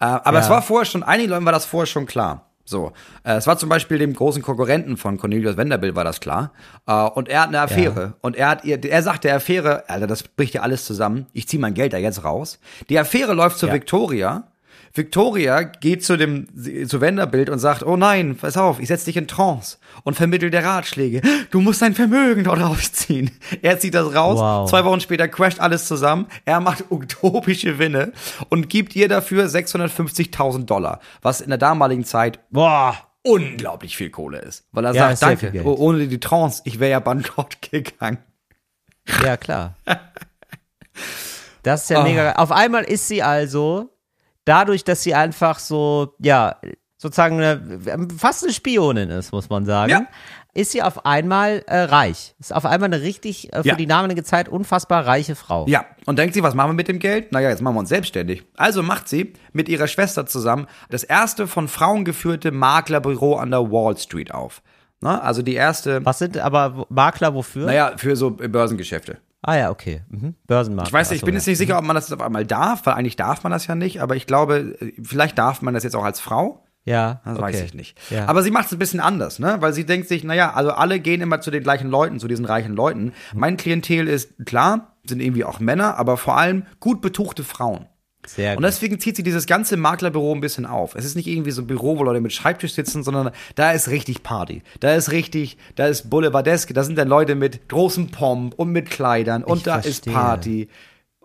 [0.00, 0.44] Äh, aber Ja.
[0.44, 2.51] es war vorher schon, einigen Leuten war das vorher schon klar.
[2.64, 2.92] So,
[3.24, 6.52] äh, es war zum Beispiel dem großen Konkurrenten von Cornelius Vanderbilt war das klar.
[6.86, 8.14] Äh, und er hat eine Affäre.
[8.20, 11.26] Und er hat ihr, er sagt der Affäre, Alter, das bricht ja alles zusammen.
[11.32, 12.58] Ich zieh mein Geld da jetzt raus.
[12.88, 13.72] Die Affäre läuft zu Ja.
[13.72, 14.44] Victoria.
[14.94, 16.46] Victoria geht zu dem
[16.86, 20.52] zu Vanderbilt und sagt, oh nein, pass auf, ich setz dich in Trance und vermittelt
[20.52, 21.22] der Ratschläge.
[21.50, 23.30] Du musst dein Vermögen dort rausziehen.
[23.62, 24.38] Er zieht das raus.
[24.38, 24.68] Wow.
[24.68, 26.26] Zwei Wochen später crasht alles zusammen.
[26.44, 28.12] Er macht utopische Gewinne
[28.50, 34.40] und gibt ihr dafür 650.000 Dollar, was in der damaligen Zeit Boah, unglaublich viel Kohle
[34.40, 34.66] ist.
[34.72, 38.18] Weil er Ja, sagt, danke, oh, ohne die Trance, ich wäre ja bankrott gegangen.
[39.24, 39.74] ja klar.
[41.62, 42.02] Das ist ja Oh.
[42.02, 42.32] mega.
[42.32, 43.88] Auf einmal ist sie also,
[44.44, 46.56] dadurch, dass sie einfach so, ja,
[46.98, 50.06] sozusagen eine, fast eine Spionin ist, muss man sagen, Ja.
[50.54, 52.34] ist sie auf einmal äh, reich.
[52.38, 53.74] Ist auf einmal eine richtig, äh, für Ja.
[53.74, 55.66] die damalige Zeit unfassbar reiche Frau.
[55.66, 57.32] Ja, und denkt sie, was machen wir mit dem Geld?
[57.32, 58.44] Naja, jetzt machen wir uns selbstständig.
[58.56, 63.70] Also macht sie mit ihrer Schwester zusammen das erste von Frauen geführte Maklerbüro an der
[63.72, 64.62] Wall Street auf.
[65.00, 67.66] Na, also die erste, Was sind aber Makler wofür?
[67.66, 69.18] naja, für so Börsengeschäfte.
[69.42, 70.02] Ah ja, okay.
[70.08, 70.34] Mhm.
[70.46, 70.86] Börsenmakler.
[70.88, 72.86] Ich weiß nicht, ich bin jetzt nicht sicher, ob man das jetzt auf einmal darf,
[72.86, 75.96] weil eigentlich darf man das ja nicht, aber ich glaube, vielleicht darf man das jetzt
[75.96, 76.64] auch als Frau.
[76.84, 77.42] Ja, Das okay.
[77.42, 77.96] weiß ich nicht.
[78.10, 78.26] Ja.
[78.26, 79.56] Aber sie macht es ein bisschen anders, ne?
[79.60, 82.44] Weil sie denkt sich, naja, also alle gehen immer zu den gleichen Leuten, zu diesen
[82.44, 83.12] reichen Leuten.
[83.34, 87.86] Mein Klientel ist klar, sind irgendwie auch Männer, aber vor allem gut betuchte Frauen.
[88.26, 90.94] Sehr Und deswegen zieht sie dieses ganze Maklerbüro ein bisschen auf.
[90.94, 93.88] Es ist nicht irgendwie so ein Büro, wo Leute mit Schreibtisch sitzen, sondern da ist
[93.88, 94.62] richtig Party.
[94.78, 98.90] Da ist richtig, da ist Boulevardeske, da sind dann Leute mit großem Pomp und mit
[98.90, 100.12] Kleidern und Ich da ist verstehe.
[100.14, 100.68] Party.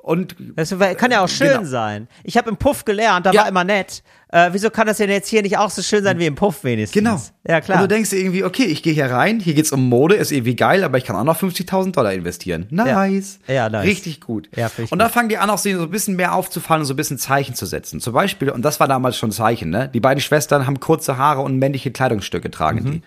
[0.07, 1.63] Und Das kann ja auch schön Genau.
[1.65, 2.07] sein.
[2.23, 3.41] Ich habe im Puff gelernt, da Ja.
[3.41, 4.03] war immer nett.
[4.29, 6.63] Äh, wieso kann das denn jetzt hier nicht auch so schön sein wie im Puff
[6.63, 6.93] wenigstens?
[7.01, 7.21] Genau.
[7.47, 7.77] Ja, klar.
[7.77, 10.55] Und du denkst irgendwie, okay, ich gehe hier rein, hier geht's um Mode, ist irgendwie
[10.55, 12.67] geil, aber ich kann auch noch 50.000 Dollar investieren.
[12.69, 13.39] Nice.
[13.47, 13.53] Ja.
[13.53, 13.85] Ja, nice.
[13.85, 14.49] Richtig gut.
[14.55, 16.97] Ja, und da fangen die an, auch so ein bisschen mehr aufzufallen und so ein
[16.97, 18.01] bisschen Zeichen zu setzen.
[18.01, 19.89] Zum Beispiel, und das war damals schon ein Zeichen, ne?
[19.93, 23.01] Die beiden Schwestern haben kurze Haare und männliche Kleidungsstücke tragen die.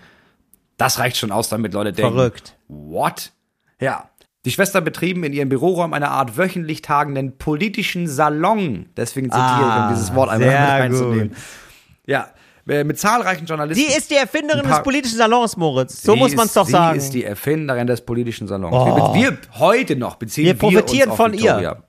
[0.78, 2.12] Das reicht schon aus, damit Leute denken.
[2.12, 2.16] Mhm.
[2.16, 2.54] Verrückt.
[2.68, 3.32] What?
[3.78, 4.08] Ja.
[4.46, 8.86] Die Schwestern betrieben in ihrem Büroraum eine Art wöchentlich tagenden politischen Salon.
[8.96, 11.36] Deswegen zitiere ich, um Ah, dieses Wort einmal reinzunehmen.
[12.06, 12.28] Ja.
[12.66, 13.84] äh, mit zahlreichen Journalisten.
[13.86, 16.02] Die ist die Erfinderin des politischen Salons, Moritz.
[16.02, 16.96] So Sie muss man es doch sie sagen.
[16.98, 18.74] ist die Erfinderin des politischen Salons.
[18.74, 19.14] Oh.
[19.14, 21.82] Wir, wir heute noch beziehen Wir profitieren auf von Victoria.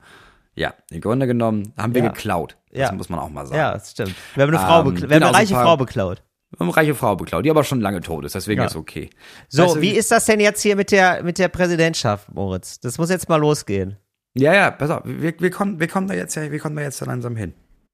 [0.56, 2.10] Ja, im Grunde genommen haben wir Ja.
[2.10, 2.58] geklaut.
[2.72, 2.92] Das Ja.
[2.92, 3.58] muss man auch mal sagen.
[3.58, 4.14] ja, das stimmt.
[4.36, 6.22] Wir haben eine, Frau Ähm, wir haben genau, eine so reiche Frau beklaut.
[6.52, 8.68] Wir haben eine reiche Frau beklaut, die aber schon lange tot ist, deswegen Ja.
[8.68, 9.10] ist okay.
[9.48, 12.80] So, du, wie ist das denn jetzt hier mit der, mit der Präsidentschaft, Moritz?
[12.80, 13.98] Das muss jetzt mal losgehen.
[14.34, 16.82] Ja, ja, pass auf, wir, wir, kommen, wir kommen da jetzt ja, wir kommen da
[16.82, 17.54] jetzt langsam hin.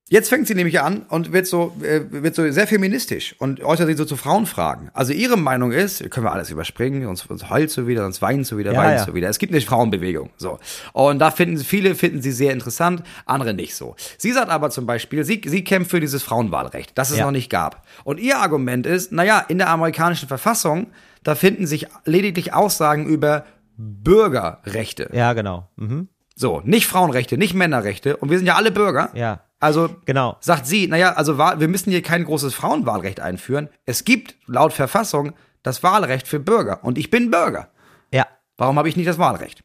[0.10, 3.88] Jetzt fängt sie nämlich an und wird so, äh, wird so sehr feministisch und äußert
[3.88, 4.90] sich so zu Frauenfragen.
[4.94, 8.48] Also ihre Meinung ist, können wir alles überspringen, sonst, sonst heult sie wieder, sonst weint
[8.48, 9.06] sie wieder, Ja, weint ja.
[9.06, 9.28] sie wieder.
[9.28, 10.60] Es gibt eine Frauenbewegung, so.
[10.94, 13.98] Und da finden viele, finden sie sehr interessant, andere nicht so.
[14.18, 17.26] Sie sagt aber zum Beispiel, sie, sie kämpft für dieses Frauenwahlrecht, das es Ja.
[17.26, 17.86] noch nicht gab.
[18.06, 20.88] Und ihr Argument ist, naja, in der amerikanischen Verfassung,
[21.24, 23.44] da finden sich lediglich Aussagen über
[23.76, 25.10] Bürgerrechte.
[25.14, 25.68] Ja, genau.
[25.76, 26.08] Mhm.
[26.36, 28.18] So, nicht Frauenrechte, nicht Männerrechte.
[28.18, 29.10] Und wir sind ja alle Bürger.
[29.16, 29.42] Ja.
[29.60, 30.38] Also Genau.
[30.40, 33.70] sagt sie, naja, also wir müssen hier kein großes Frauenwahlrecht einführen.
[33.86, 35.34] Es gibt laut Verfassung
[35.64, 36.84] das Wahlrecht für Bürger.
[36.84, 37.70] Und ich bin Bürger.
[38.14, 38.28] Ja.
[38.58, 39.64] Warum habe ich nicht das Wahlrecht?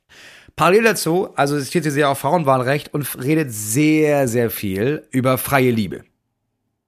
[0.56, 5.70] Parallel dazu, also steht sie sehr auf Frauenwahlrecht und redet sehr, sehr viel über freie
[5.70, 6.04] Liebe.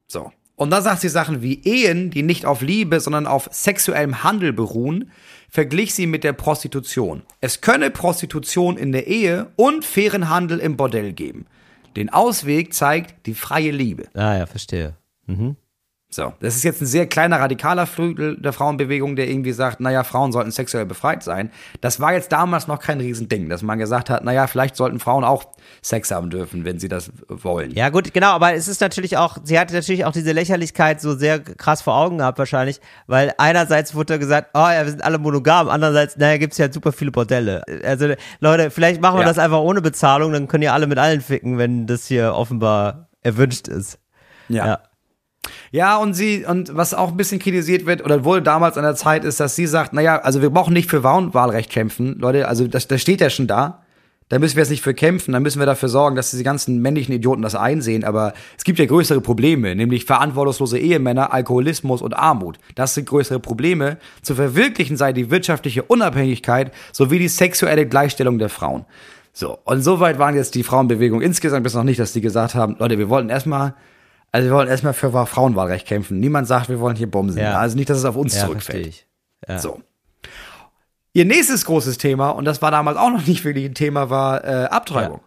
[0.07, 0.33] So.
[0.57, 4.53] Und da sagt sie Sachen wie Ehen, die nicht auf Liebe, sondern auf sexuellem Handel
[4.53, 5.11] beruhen,
[5.51, 7.23] verglich sie mit der Prostitution.
[7.41, 11.47] Es könne Prostitution in der Ehe und fairen Handel im Bordell geben.
[11.97, 14.09] Den Ausweg zeigt die freie Liebe.
[14.15, 14.97] Ah, ja, verstehe.
[16.15, 20.05] So, das ist jetzt ein sehr kleiner radikaler Flügel der Frauenbewegung, der irgendwie sagt, naja,
[20.05, 21.51] Frauen sollten sexuell befreit sein.
[21.81, 25.25] Das war jetzt damals noch kein Riesending, dass man gesagt hat, naja, vielleicht sollten Frauen
[25.25, 25.43] auch
[25.83, 27.73] Sex haben dürfen, wenn sie das wollen.
[27.73, 31.17] Ja, gut, genau, aber es ist natürlich auch, sie hatte natürlich auch diese Lächerlichkeit so
[31.17, 35.19] sehr krass vor Augen gehabt wahrscheinlich, weil einerseits wurde gesagt, oh ja, wir sind alle
[35.19, 37.65] monogam, andererseits, naja, gibt's ja super viele Bordelle.
[37.83, 39.29] Also, Leute, vielleicht machen wir Ja.
[39.29, 43.09] das einfach ohne Bezahlung, dann können ja alle mit allen ficken, wenn das hier offenbar
[43.23, 43.99] erwünscht ist.
[44.49, 44.65] Ja.
[44.65, 44.79] Ja.
[45.73, 48.95] Ja, und sie, und was auch ein bisschen kritisiert wird, oder wurde damals an der
[48.95, 52.67] Zeit, ist, dass sie sagt, naja, also wir brauchen nicht für Frauenwahlrecht kämpfen, Leute, also
[52.67, 53.85] das, das steht ja schon da.
[54.31, 56.81] Da müssen wir jetzt nicht für kämpfen, da müssen wir dafür sorgen, dass diese ganzen
[56.81, 58.05] männlichen Idioten das einsehen.
[58.05, 62.59] Aber es gibt ja größere Probleme, nämlich verantwortungslose Ehemänner, Alkoholismus und Armut.
[62.75, 63.99] Das sind größere Probleme.
[64.23, 68.87] Zu verwirklichen sei die wirtschaftliche Unabhängigkeit sowie die sexuelle Gleichstellung der Frauen.
[69.35, 72.77] So, und soweit waren jetzt die Frauenbewegung insgesamt bis noch nicht, dass die gesagt haben,
[72.79, 73.75] Leute, wir wollten erstmal,
[74.35, 76.19] also wir wollen erstmal für Frauenwahlrecht kämpfen.
[76.19, 77.41] Niemand sagt, wir wollen hier bumsen.
[77.41, 77.59] Ja.
[77.59, 79.07] Also nicht, dass es auf uns Ja, zurückfällt.
[79.49, 79.59] Ja.
[79.61, 79.81] So.
[81.13, 84.45] Ihr nächstes großes Thema, und das war damals auch noch nicht wirklich ein Thema, war
[84.45, 85.21] äh, Abtreibung.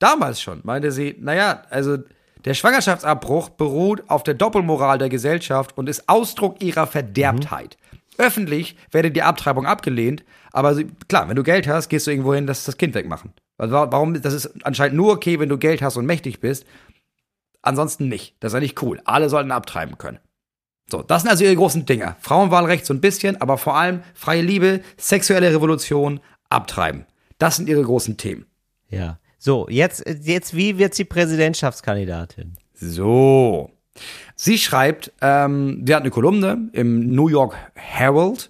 [0.00, 1.98] Damals schon meinte sie, naja, also
[2.44, 7.76] der Schwangerschaftsabbruch beruht auf der Doppelmoral der Gesellschaft und ist Ausdruck ihrer Verderbtheit.
[8.18, 10.74] Öffentlich werde die Abtreibung abgelehnt, aber
[11.08, 13.32] klar, wenn du Geld hast, gehst du irgendwo hin, dass das Kind wegmachen.
[13.58, 14.20] Also wa- warum?
[14.20, 16.64] Das ist anscheinend nur okay, wenn du Geld hast und mächtig bist.
[17.62, 18.36] Ansonsten nicht.
[18.40, 19.00] Das ist ja nicht cool.
[19.04, 20.18] Alle sollten abtreiben können.
[20.90, 22.16] So, das sind also ihre großen Dinger.
[22.20, 27.06] Frauenwahlrecht so ein bisschen, aber vor allem freie Liebe, sexuelle Revolution, abtreiben.
[27.38, 28.46] Das sind ihre großen Themen.
[28.88, 29.18] Ja.
[29.38, 32.56] So, jetzt, jetzt, wie wird sie Präsidentschaftskandidatin?
[32.74, 33.70] So.
[34.34, 38.49] Sie schreibt, ähm, sie hat eine Kolumne im New York Herald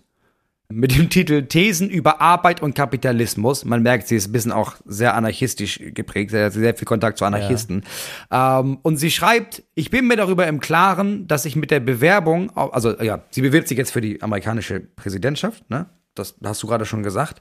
[0.71, 3.65] mit dem Titel Thesen über Arbeit und Kapitalismus.
[3.65, 7.19] Man merkt, sie ist ein bisschen auch sehr anarchistisch geprägt, sie hat sehr viel Kontakt
[7.19, 7.83] zu Anarchisten.
[8.31, 12.57] Ähm, und sie schreibt, ich bin mir darüber im Klaren, dass ich mit der Bewerbung,
[12.57, 15.87] also ja, sie bewirbt sich jetzt für die amerikanische Präsidentschaft, ne?
[16.15, 17.41] Das hast du gerade schon gesagt.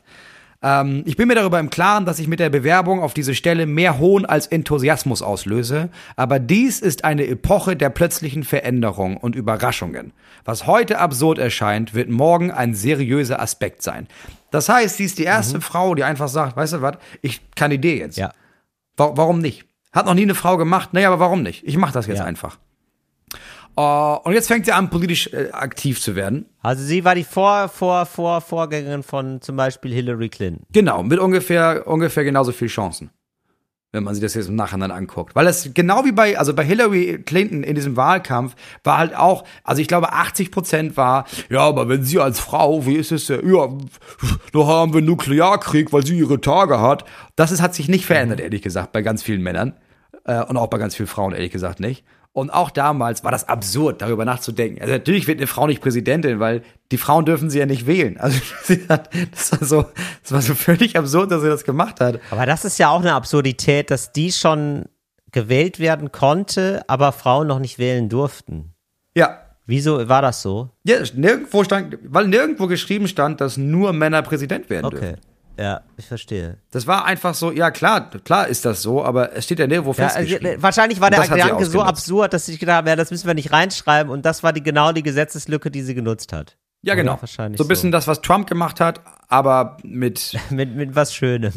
[0.62, 3.66] Ähm, ich bin mir darüber im Klaren, dass ich mit der Bewerbung auf diese Stelle
[3.66, 10.12] mehr Hohn als Enthusiasmus auslöse, aber dies ist eine Epoche der plötzlichen Veränderung und Überraschungen.
[10.44, 14.08] Was heute absurd erscheint, wird morgen ein seriöser Aspekt sein.
[14.52, 17.98] Das heißt, sie ist die erste Frau, die einfach sagt, weißt du was, ich kandidiere
[17.98, 18.18] jetzt.
[18.18, 18.32] Ja.
[18.98, 19.66] Wa warum nicht?
[19.94, 21.66] Hat noch nie eine Frau gemacht, naja, aber warum nicht?
[21.66, 22.26] Ich mache das jetzt Ja.
[22.26, 22.58] einfach.
[23.80, 26.46] Äh, und jetzt fängt sie an, politisch äh, aktiv zu werden.
[26.62, 30.66] Also sie war die Vor, Vor, Vor, Vorgängerin von zum Beispiel Hillary Clinton.
[30.74, 33.10] Genau, mit ungefähr, ungefähr genauso viel Chancen.
[33.92, 35.34] Wenn man sich das jetzt im Nachhinein anguckt.
[35.34, 39.46] Weil das genau wie bei, also bei Hillary Clinton in diesem Wahlkampf war halt auch,
[39.64, 43.30] also ich glaube 80 Prozent war, ja, aber wenn sie als Frau, wie ist es
[43.30, 43.70] ja, ja,
[44.54, 47.06] da haben wir Nuklearkrieg, weil sie ihre Tage hat.
[47.36, 49.74] Das ist, hat sich nicht verändert, ehrlich gesagt, bei ganz vielen Männern.
[50.26, 52.04] Äh, und auch bei ganz vielen Frauen, ehrlich gesagt, nicht.
[52.40, 54.82] Und auch damals war das absurd, darüber nachzudenken.
[54.82, 56.62] Also natürlich wird eine Frau nicht Präsidentin, weil
[56.92, 58.18] die Frauen dürfen sie ja nicht wählen.
[58.18, 59.86] Also sie hat, das war so,
[60.24, 62.20] das war so völlig absurd, dass sie das gemacht hat.
[62.32, 64.86] Aber das ist ja auch eine Absurdität, dass die schon
[65.32, 68.74] gewählt werden konnte, aber Frauen noch nicht wählen durften.
[69.16, 69.40] Ja.
[69.66, 70.72] Wieso war das so?
[70.84, 75.00] Ja, nirgendwo stand, weil nirgendwo geschrieben stand, dass nur Männer Präsident werden Okay.
[75.00, 75.18] dürfen.
[75.58, 76.58] Ja, ich verstehe.
[76.72, 79.92] Das war einfach so, ja klar, klar ist das so, aber es steht ja nirgendwo
[79.94, 80.60] Ja, also, festgeschrieben.
[80.60, 83.34] äh, wahrscheinlich war der Gedanke so absurd, dass ich gedacht habe, ja, das müssen wir
[83.34, 86.58] nicht reinschreiben und das war die genau die Gesetzeslücke, die sie genutzt hat.
[86.82, 87.14] ja, genau.
[87.14, 87.22] Oder?
[87.24, 91.52] Wahrscheinlich so ein bisschen das, was Trump gemacht hat, aber mit Mit, mit was Schönem.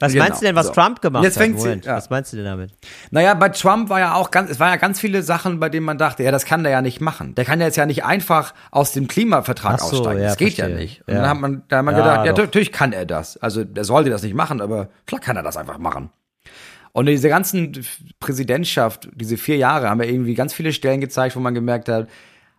[0.00, 0.72] Was Genau, meinst du denn, was so.
[0.72, 1.42] Trump gemacht Jetzt hat?
[1.42, 1.96] fängt sie- Moment, ja.
[1.96, 2.70] was meinst du denn damit?
[3.10, 5.86] Naja, bei Trump war ja auch ganz, es waren ja ganz viele Sachen, bei denen
[5.86, 7.34] man dachte, ja, das kann der ja nicht machen.
[7.34, 10.20] Der kann ja jetzt ja nicht einfach aus dem Klimavertrag so, aussteigen.
[10.20, 10.76] ja, das geht ja verstehe.
[10.84, 11.02] nicht.
[11.08, 11.20] Und Ja.
[11.20, 12.42] dann hat man, da hat man Ja, gedacht, ja, doch.
[12.44, 13.36] natürlich kann er das.
[13.36, 16.10] Also, der sollte das nicht machen, aber klar kann er das einfach machen.
[16.92, 17.84] Und diese ganzen
[18.20, 22.08] Präsidentschaft, diese vier Jahre, haben ja irgendwie ganz viele Stellen gezeigt, wo man gemerkt hat,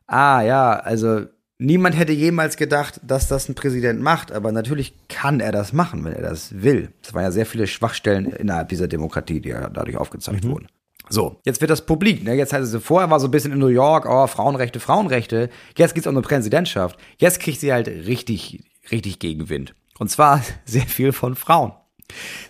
[0.07, 1.21] ah ja, also
[1.57, 6.03] niemand hätte jemals gedacht, dass das ein Präsident macht, aber natürlich kann er das machen,
[6.03, 6.89] wenn er das will.
[7.01, 10.67] Es waren ja sehr viele Schwachstellen innerhalb dieser Demokratie, die ja dadurch aufgezeigt wurden.
[11.09, 12.23] So, jetzt wird das publik.
[12.23, 12.33] Ne?
[12.33, 15.49] Jetzt heißt es, vorher war so ein bisschen in New York, oh, Frauenrechte, Frauenrechte.
[15.77, 16.99] Jetzt geht's um eine Präsidentschaft.
[17.17, 19.75] Jetzt kriegt sie halt richtig, richtig Gegenwind.
[19.99, 21.73] Und zwar sehr viel von Frauen.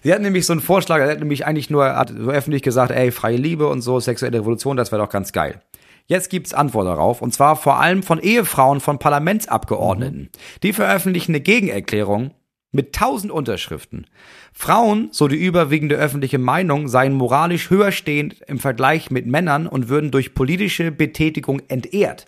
[0.03, 2.91] Sie hat nämlich so einen Vorschlag, er hat nämlich eigentlich nur hat so öffentlich gesagt,
[2.91, 5.61] ey, freie Liebe und so, sexuelle Revolution, das wäre doch ganz geil.
[6.07, 10.29] Jetzt gibt's Antwort darauf, und zwar vor allem von Ehefrauen von Parlamentsabgeordneten.
[10.61, 12.31] Die veröffentlichen eine Gegenerklärung
[12.71, 14.05] mit tausend Unterschriften.
[14.53, 19.89] Frauen, so die überwiegende öffentliche Meinung, seien moralisch höher stehend im Vergleich mit Männern und
[19.89, 22.27] würden durch politische Betätigung entehrt.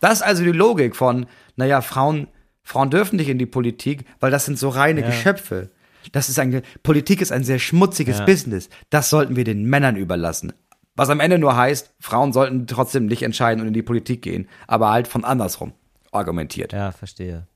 [0.00, 2.26] Das ist also die Logik von, naja, Frauen,
[2.64, 5.70] Frauen dürfen nicht in die Politik, weil das sind so reine Geschöpfe.
[6.10, 8.24] Das ist eine, Politik ist ein sehr schmutziges Ja.
[8.24, 8.68] Business.
[8.90, 10.52] Das sollten wir den Männern überlassen.
[10.94, 14.48] Was am Ende nur heißt, Frauen sollten trotzdem nicht entscheiden und in die Politik gehen,
[14.66, 15.72] aber halt von andersrum
[16.10, 16.72] argumentiert.
[16.72, 17.46] Ja, verstehe.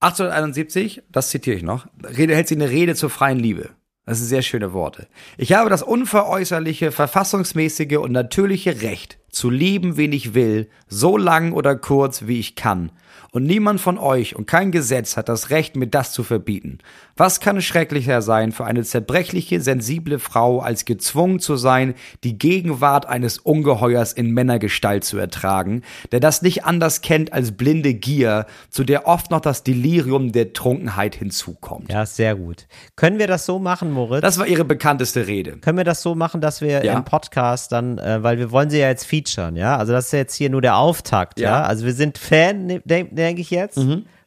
[0.00, 3.70] 1871, das zitiere ich noch, Rede, hält sie eine Rede zur freien Liebe.
[4.06, 5.06] Das sind sehr schöne Worte.
[5.36, 11.52] Ich habe das unveräußerliche, verfassungsmäßige und natürliche Recht, zu lieben, wen ich will, so lang
[11.52, 12.90] oder kurz, wie ich kann.
[13.30, 16.78] Und niemand von euch und kein Gesetz hat das Recht, mir das zu verbieten.
[17.20, 21.92] Was kann es schrecklicher sein für eine zerbrechliche, sensible Frau, als gezwungen zu sein,
[22.24, 27.92] die Gegenwart eines Ungeheuers in Männergestalt zu ertragen, der das nicht anders kennt als blinde
[27.92, 31.92] Gier, zu der oft noch das Delirium der Trunkenheit hinzukommt.
[31.92, 32.66] Ja, sehr gut.
[32.96, 34.22] Können wir das so machen, Moritz?
[34.22, 35.58] Das war ihre bekannteste Rede.
[35.58, 36.94] können wir das so machen, dass wir Ja.
[36.96, 39.76] im Podcast dann, äh, weil wir wollen sie ja jetzt featuren, ja?
[39.76, 41.50] Also das ist jetzt hier nur der Auftakt, ja?
[41.50, 41.58] Ja.
[41.58, 41.64] Mhm.
[41.66, 43.78] Also wir sind Fan, ne- denke denk ich jetzt,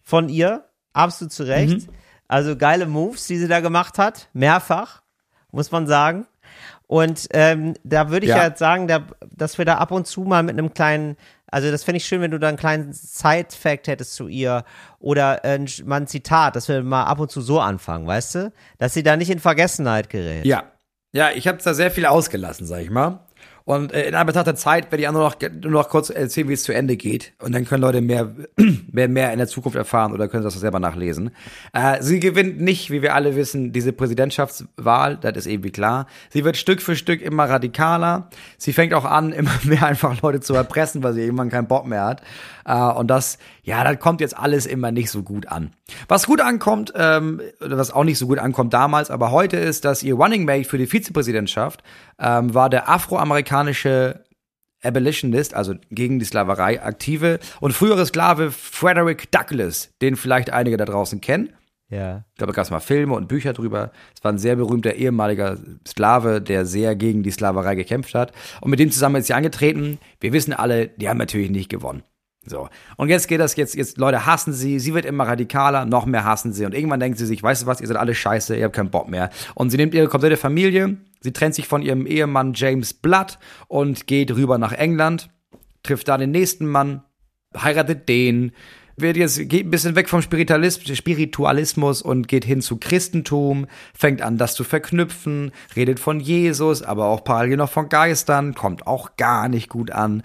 [0.04, 1.88] von ihr, absolut zu Recht.
[2.28, 5.02] Also geile Moves, die sie da gemacht hat, mehrfach,
[5.52, 6.26] muss man sagen.
[6.88, 8.46] Und ähm, da würde ich ja.
[8.46, 9.06] Jetzt sagen, da,
[9.36, 11.18] dass wir da ab und zu mal mit einem kleinen,
[11.48, 14.64] also das fände ich schön, wenn du da einen kleinen Side-Fact hättest zu ihr
[15.00, 18.54] oder äh, mal ein Zitat, dass wir mal ab und zu so anfangen, weißt du?
[18.78, 20.46] Dass sie da nicht in Vergessenheit gerät.
[20.46, 20.64] Ja.
[21.16, 23.20] Ja, ich habe da sehr viel ausgelassen, sag ich mal.
[23.66, 26.50] Und äh, in Anbetracht der Zeit werde ich auch nur noch, nur noch kurz erzählen,
[26.50, 27.34] wie es zu Ende geht.
[27.42, 28.34] Und dann können Leute mehr,
[28.92, 31.32] mehr, mehr in der Zukunft erfahren oder können das selber nachlesen.
[31.72, 36.08] Äh, sie gewinnt nicht, wie wir alle wissen, diese Präsidentschaftswahl, das ist irgendwie klar.
[36.30, 38.30] Sie wird Stück für Stück immer radikaler.
[38.58, 41.88] Sie fängt auch an, immer mehr einfach Leute zu erpressen, weil sie irgendwann keinen Bock
[41.88, 42.22] mehr hat.
[42.66, 45.72] Äh, und das, ja, das kommt jetzt alles immer nicht so gut an.
[46.08, 49.86] Was gut ankommt, ähm, oder was auch nicht so gut ankommt damals, aber heute ist,
[49.86, 51.84] dass ihr Running Mate für die Vizepräsidentschaft
[52.20, 54.24] ähm, war der afroamerikanische
[54.84, 60.86] Abolitionist, also gegen die Sklaverei aktive und frühere Sklave Frederick Douglass, den vielleicht einige da
[60.86, 61.54] draußen kennen.
[61.90, 62.26] Ja.
[62.32, 63.92] Ich glaube, da gab es mal Filme und Bücher drüber.
[64.16, 65.58] Es war ein sehr berühmter ehemaliger
[65.88, 68.32] Sklave, der sehr gegen die Sklaverei gekämpft hat.
[68.62, 70.00] Und mit dem zusammen ist sie angetreten.
[70.20, 72.04] Wir wissen alle, die haben natürlich nicht gewonnen.
[72.46, 72.70] So.
[72.98, 76.26] Und jetzt geht das jetzt, jetzt, Leute hassen sie, sie wird immer radikaler, noch mehr
[76.26, 76.66] hassen sie.
[76.66, 78.92] Und irgendwann denkt sie sich, weißt du was, ihr seid alle scheiße, ihr habt keinen
[78.92, 79.30] Bock mehr.
[79.56, 84.08] Und sie nimmt ihre komplette Familie, sie trennt sich von ihrem Ehemann James Blood und
[84.08, 85.30] geht rüber nach England,
[85.84, 87.04] trifft da den nächsten Mann,
[87.56, 88.52] heiratet den,
[88.96, 94.22] wird jetzt, geht ein bisschen weg vom Spiritualis- Spiritualismus und geht hin zu Christentum, fängt
[94.22, 99.16] an, das zu verknüpfen, redet von Jesus, aber auch parallel noch von Geistern, kommt auch
[99.18, 100.24] gar nicht gut an.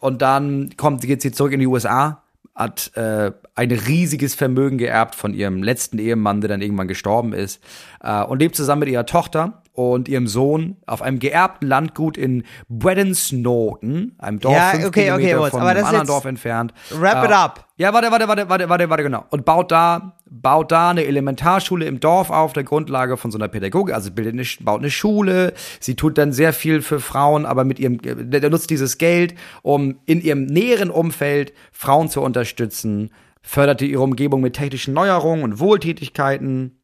[0.00, 2.22] Und dann kommt, geht sie zurück in die USA,
[2.54, 7.62] hat äh, ein riesiges Vermögen geerbt von ihrem letzten Ehemann, der dann irgendwann gestorben ist,
[8.02, 12.44] äh, und lebt zusammen mit ihrer Tochter und ihrem Sohn auf einem geerbten Landgut in
[12.68, 16.24] Breddensnorton, einem Dorf Ja, fünf okay, okay, Kilometer Moritz, von aber das einem anderen Dorf
[16.24, 16.74] entfernt.
[16.90, 17.66] Wrap it Äh, up.
[17.76, 19.24] Ja, warte, warte, warte, warte, warte, warte, genau.
[19.30, 23.48] Und baut da, baut da eine Elementarschule im Dorf auf, der Grundlage von so einer
[23.48, 25.54] Pädagogik, also bildet eine, baut eine Schule.
[25.78, 29.34] Sie tut dann sehr viel für Frauen, aber mit ihrem, der, der nutzt dieses Geld,
[29.62, 33.10] um in ihrem näheren Umfeld Frauen zu unterstützen,
[33.42, 36.79] förderte ihre Umgebung mit technischen Neuerungen und Wohltätigkeiten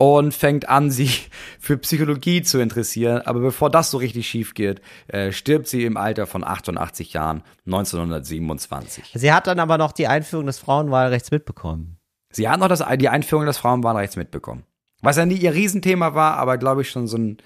[0.00, 1.30] und fängt an, sich
[1.60, 3.20] für Psychologie zu interessieren.
[3.26, 7.42] Aber bevor das so richtig schief geht, äh, stirbt sie im Alter von 88 Jahren,
[7.66, 9.12] 1927.
[9.14, 11.98] Sie hat dann aber noch die Einführung des Frauenwahlrechts mitbekommen.
[12.32, 14.64] Sie hat noch das, die Einführung des Frauenwahlrechts mitbekommen.
[15.02, 17.36] Was ja nie ihr Riesenthema war, aber glaube ich schon so ein,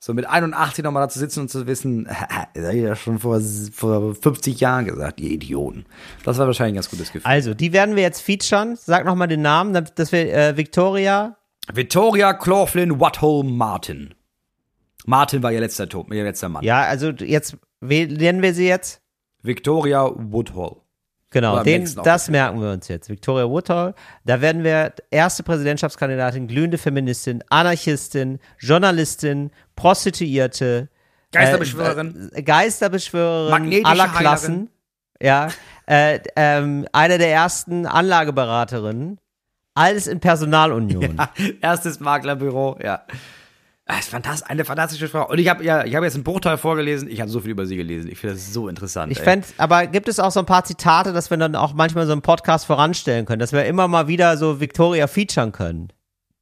[0.00, 2.04] so mit 81 nochmal da zu sitzen und zu wissen,
[2.54, 3.40] das habe ich ja schon vor,
[3.72, 5.84] vor 50 Jahren gesagt, ihr Idioten.
[6.24, 7.30] Das war wahrscheinlich ein ganz gutes Gefühl.
[7.30, 8.76] Also, die werden wir jetzt featuren.
[8.76, 11.36] Sag nochmal den Namen, dass wir äh, Victoria.
[11.72, 14.14] Victoria Claughlin Wathole Martin.
[15.06, 16.64] Martin war ihr letzter Tod, ihr letzter Mann.
[16.64, 19.00] Ja, also jetzt, wie nennen wir sie jetzt?
[19.42, 20.76] Victoria Woodhull.
[21.30, 23.08] Genau, den, das merken wir uns jetzt.
[23.08, 23.94] Victoria Woodhull,
[24.24, 30.88] da werden wir erste Präsidentschaftskandidatin, glühende Feministin, Anarchistin, Journalistin, Prostituierte,
[31.32, 32.30] Geisterbeschwörerin.
[32.32, 34.20] äh, Geisterbeschwörerin Magnetische aller Heilerin.
[34.20, 34.70] Klassen.
[35.20, 35.48] Ja,
[35.86, 39.18] äh, ähm, eine der ersten Anlageberaterinnen.
[39.74, 41.20] Alles in Personalunion.
[41.60, 43.02] Erstes Maklerbüro, ja.
[43.86, 45.28] Das ist fantastisch, eine fantastische Frau.
[45.28, 47.06] Und ich habe ja, ich habe jetzt einen Bruchteil vorgelesen.
[47.10, 48.10] Ich habe so viel über sie gelesen.
[48.10, 49.12] Ich finde das so interessant.
[49.12, 52.06] Ich fände, aber gibt es auch so ein paar Zitate, dass wir dann auch manchmal
[52.06, 55.92] so einen Podcast voranstellen können, dass wir immer mal wieder so Victoria featuren können?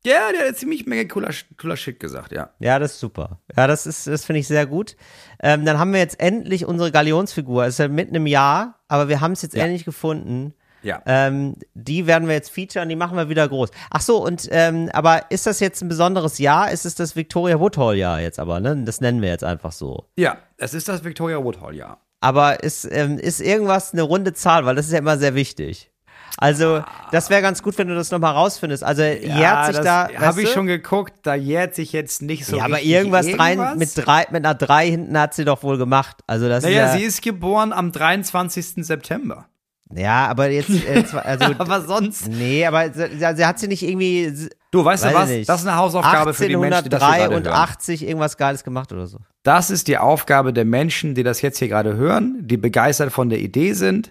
[0.05, 1.30] Ja, der hat ziemlich Menge cooler,
[1.61, 2.51] cooler Shit gesagt, ja.
[2.61, 3.41] Ja, das ist super.
[3.57, 4.97] Ja, das ist, das finde ich sehr gut.
[5.41, 7.64] Ähm, dann haben wir jetzt endlich unsere Galionsfigur.
[7.64, 9.64] Es ist ja mitten im Jahr, aber wir haben es jetzt Ja.
[9.64, 10.55] endlich gefunden.
[10.83, 11.03] Ja.
[11.07, 13.70] Ähm, die werden wir jetzt featuren, die machen wir wieder groß.
[13.91, 16.70] Ach so, und ähm, aber ist das jetzt ein besonderes Jahr?
[16.70, 18.83] Ist es das Victoria Woodhall Jahr jetzt aber, ne?
[18.85, 20.07] Das nennen wir jetzt einfach so.
[20.16, 21.99] Ja, es ist das Victoria Woodhall, ja.
[22.20, 25.91] Aber ist, ähm, ist irgendwas eine runde Zahl, weil das ist ja immer sehr wichtig.
[26.39, 28.83] Also, das wäre ganz gut, wenn du das nochmal rausfindest.
[28.83, 30.09] Also, jährt sich da.
[30.18, 33.76] Habe ich schon geguckt, da jährt sich jetzt nicht so ja, aber irgendwas, irgendwas.
[33.76, 36.18] mit drei, mit einer drei hinten hat sie doch wohl gemacht.
[36.26, 38.85] Also das Naja, ist ja, sie ist geboren am 23.
[38.85, 39.47] September.
[39.95, 42.28] Ja, aber jetzt, äh, also Aber sonst.
[42.28, 45.30] nee, aber sie, sie hat sie nicht irgendwie Du, weißt Weiß du was?
[45.30, 45.49] ich nicht.
[45.51, 47.47] Das ist eine Hausaufgabe für die Menschen, die das hier gerade hören.
[47.47, 49.18] 1883 irgendwas Geiles gemacht oder so.
[49.43, 53.28] Das ist die Aufgabe der Menschen, die das jetzt hier gerade hören, die begeistert von
[53.28, 54.11] der Idee sind,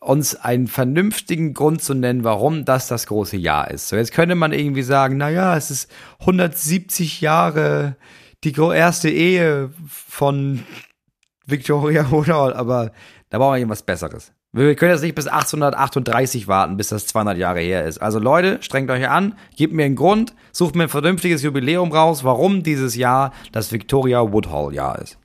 [0.00, 3.88] uns einen vernünftigen Grund zu nennen, warum das das große Jahr ist.
[3.88, 7.96] So, jetzt könnte man irgendwie sagen, na ja, es ist 170 Jahre
[8.44, 10.64] die erste Ehe von
[11.44, 12.92] Victoria Woodhull, aber
[13.28, 14.32] da brauchen wir irgendwas Besseres.
[14.54, 18.02] Wir können jetzt nicht bis 1838 warten, bis das 200 Jahre her ist.
[18.02, 22.22] Also Leute, strengt euch an, gebt mir einen Grund, sucht mir ein vernünftiges Jubiläum raus,
[22.22, 25.16] warum dieses Jahr das Victoria Woodhull Jahr ist.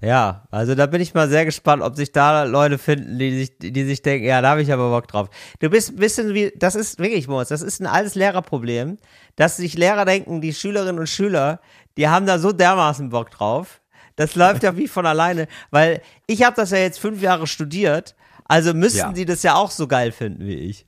[0.00, 3.58] Ja, also da bin ich mal sehr gespannt, ob sich da Leute finden, die sich,
[3.58, 5.28] die sich denken, ja, da habe ich aber Bock drauf.
[5.58, 8.98] Du bist ein bisschen wie, das ist wirklich, Moritz, das ist ein altes Lehrerproblem,
[9.34, 11.60] dass sich Lehrer denken, die Schülerinnen und Schüler,
[11.96, 13.80] die haben da so dermaßen Bock drauf.
[14.14, 18.14] Das läuft ja wie von alleine, weil ich habe das ja jetzt fünf Jahre studiert,
[18.52, 19.12] also müssten Ja.
[19.12, 20.86] die das ja auch so geil finden wie ich.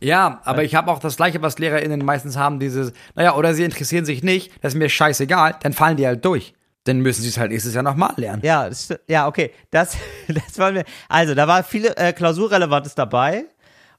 [0.00, 3.64] Ja, aber ich habe auch das gleiche, was LehrerInnen meistens haben, dieses, naja, oder sie
[3.64, 6.52] interessieren sich nicht, das ist mir scheißegal, dann fallen die halt durch.
[6.84, 8.42] Dann müssen sie es halt nächstes Jahr nochmal lernen.
[8.44, 9.52] Ja, das, ja, okay.
[9.70, 9.96] Das,
[10.28, 10.84] das wollen wir.
[11.08, 13.44] Also, da war viele äh, Klausurrelevantes dabei.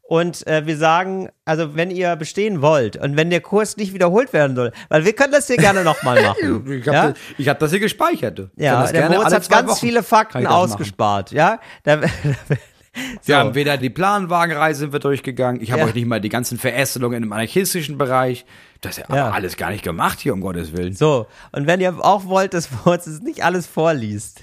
[0.04, 4.32] Und äh, wir sagen, also wenn ihr bestehen wollt und wenn der Kurs nicht wiederholt
[4.32, 6.72] werden soll, weil wir können das hier gerne nochmal machen.
[6.72, 7.08] Ich habe ja?
[7.10, 8.40] das, ich hab das hier gespeichert.
[8.56, 10.56] ja, das der Moritz hat ganz Wochen viele Fakten das machen.
[10.56, 11.60] ausgespart, ja.
[11.84, 12.08] Da, so.
[13.26, 15.62] Wir haben weder die Planwagenreise sind wir durchgegangen.
[15.62, 15.88] Ich habe Ja.
[15.88, 18.46] euch nicht mal die ganzen Verästelungen im anarchistischen Bereich.
[18.82, 19.30] Das ist ja, Ja.
[19.32, 20.94] alles gar nicht gemacht hier, um Gottes Willen.
[20.94, 24.42] So, und wenn ihr auch wollt, dass Moritz es nicht alles vorliest,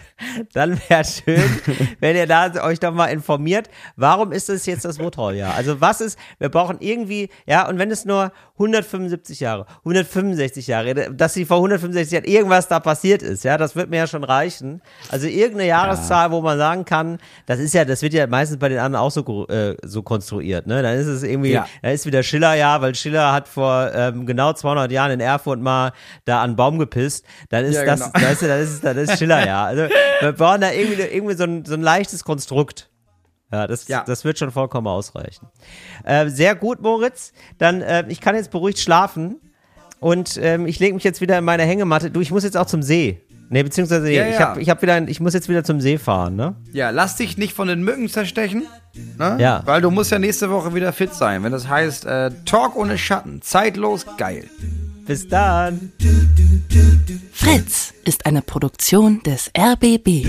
[0.52, 1.42] dann wäre schön,
[2.00, 5.54] wenn ihr da euch doch mal informiert, warum ist es jetzt das Motorjahr?
[5.54, 11.12] Also was ist, wir brauchen irgendwie, ja, und wenn es nur 175 Jahre, 165 Jahre,
[11.12, 14.22] dass sie vor 165 Jahren irgendwas da passiert ist, ja, das wird mir ja schon
[14.24, 14.80] reichen.
[15.10, 18.68] Also irgendeine Jahreszahl, wo man sagen kann, das ist ja, das wird ja meistens bei
[18.68, 20.82] den anderen auch so, äh, so konstruiert, ne?
[20.82, 21.66] Dann ist es irgendwie, Ja.
[21.82, 25.92] da ist wieder Schillerjahr, weil Schiller hat vor ähm, genau 200 Jahren in Erfurt mal
[26.24, 27.24] da an Baum gepisst.
[27.48, 28.24] Dann ist Ja, das, genau.
[28.26, 29.66] das, ist, das ist, das ist Schillerjahr.
[29.66, 29.82] Also
[30.20, 32.90] wir brauchen da irgendwie, irgendwie so ein, so ein leichtes Konstrukt.
[33.52, 34.02] Ja, das, Ja.
[34.06, 35.46] das wird schon vollkommen ausreichen.
[36.04, 37.32] Äh, sehr gut, Moritz.
[37.58, 39.36] Dann, äh, ich kann jetzt beruhigt schlafen
[40.00, 42.10] und ähm, ich lege mich jetzt wieder in meine Hängematte.
[42.10, 43.20] Du, ich muss jetzt auch zum See.
[43.50, 44.40] Nee, beziehungsweise Ja, ich ja.
[44.40, 46.56] habe ich hab wieder, ich muss jetzt wieder zum See fahren, ne?
[46.72, 48.64] Ja, lass dich nicht von den Mücken zerstechen.
[49.18, 49.36] Ne?
[49.38, 49.62] Ja.
[49.66, 51.42] Weil du musst ja nächste Woche wieder fit sein.
[51.44, 54.48] Wenn das heißt, äh, Talk ohne Schatten, zeitlos, geil.
[55.06, 55.92] Bis dann.
[57.32, 60.26] Fritz ist eine Produktion des RBB.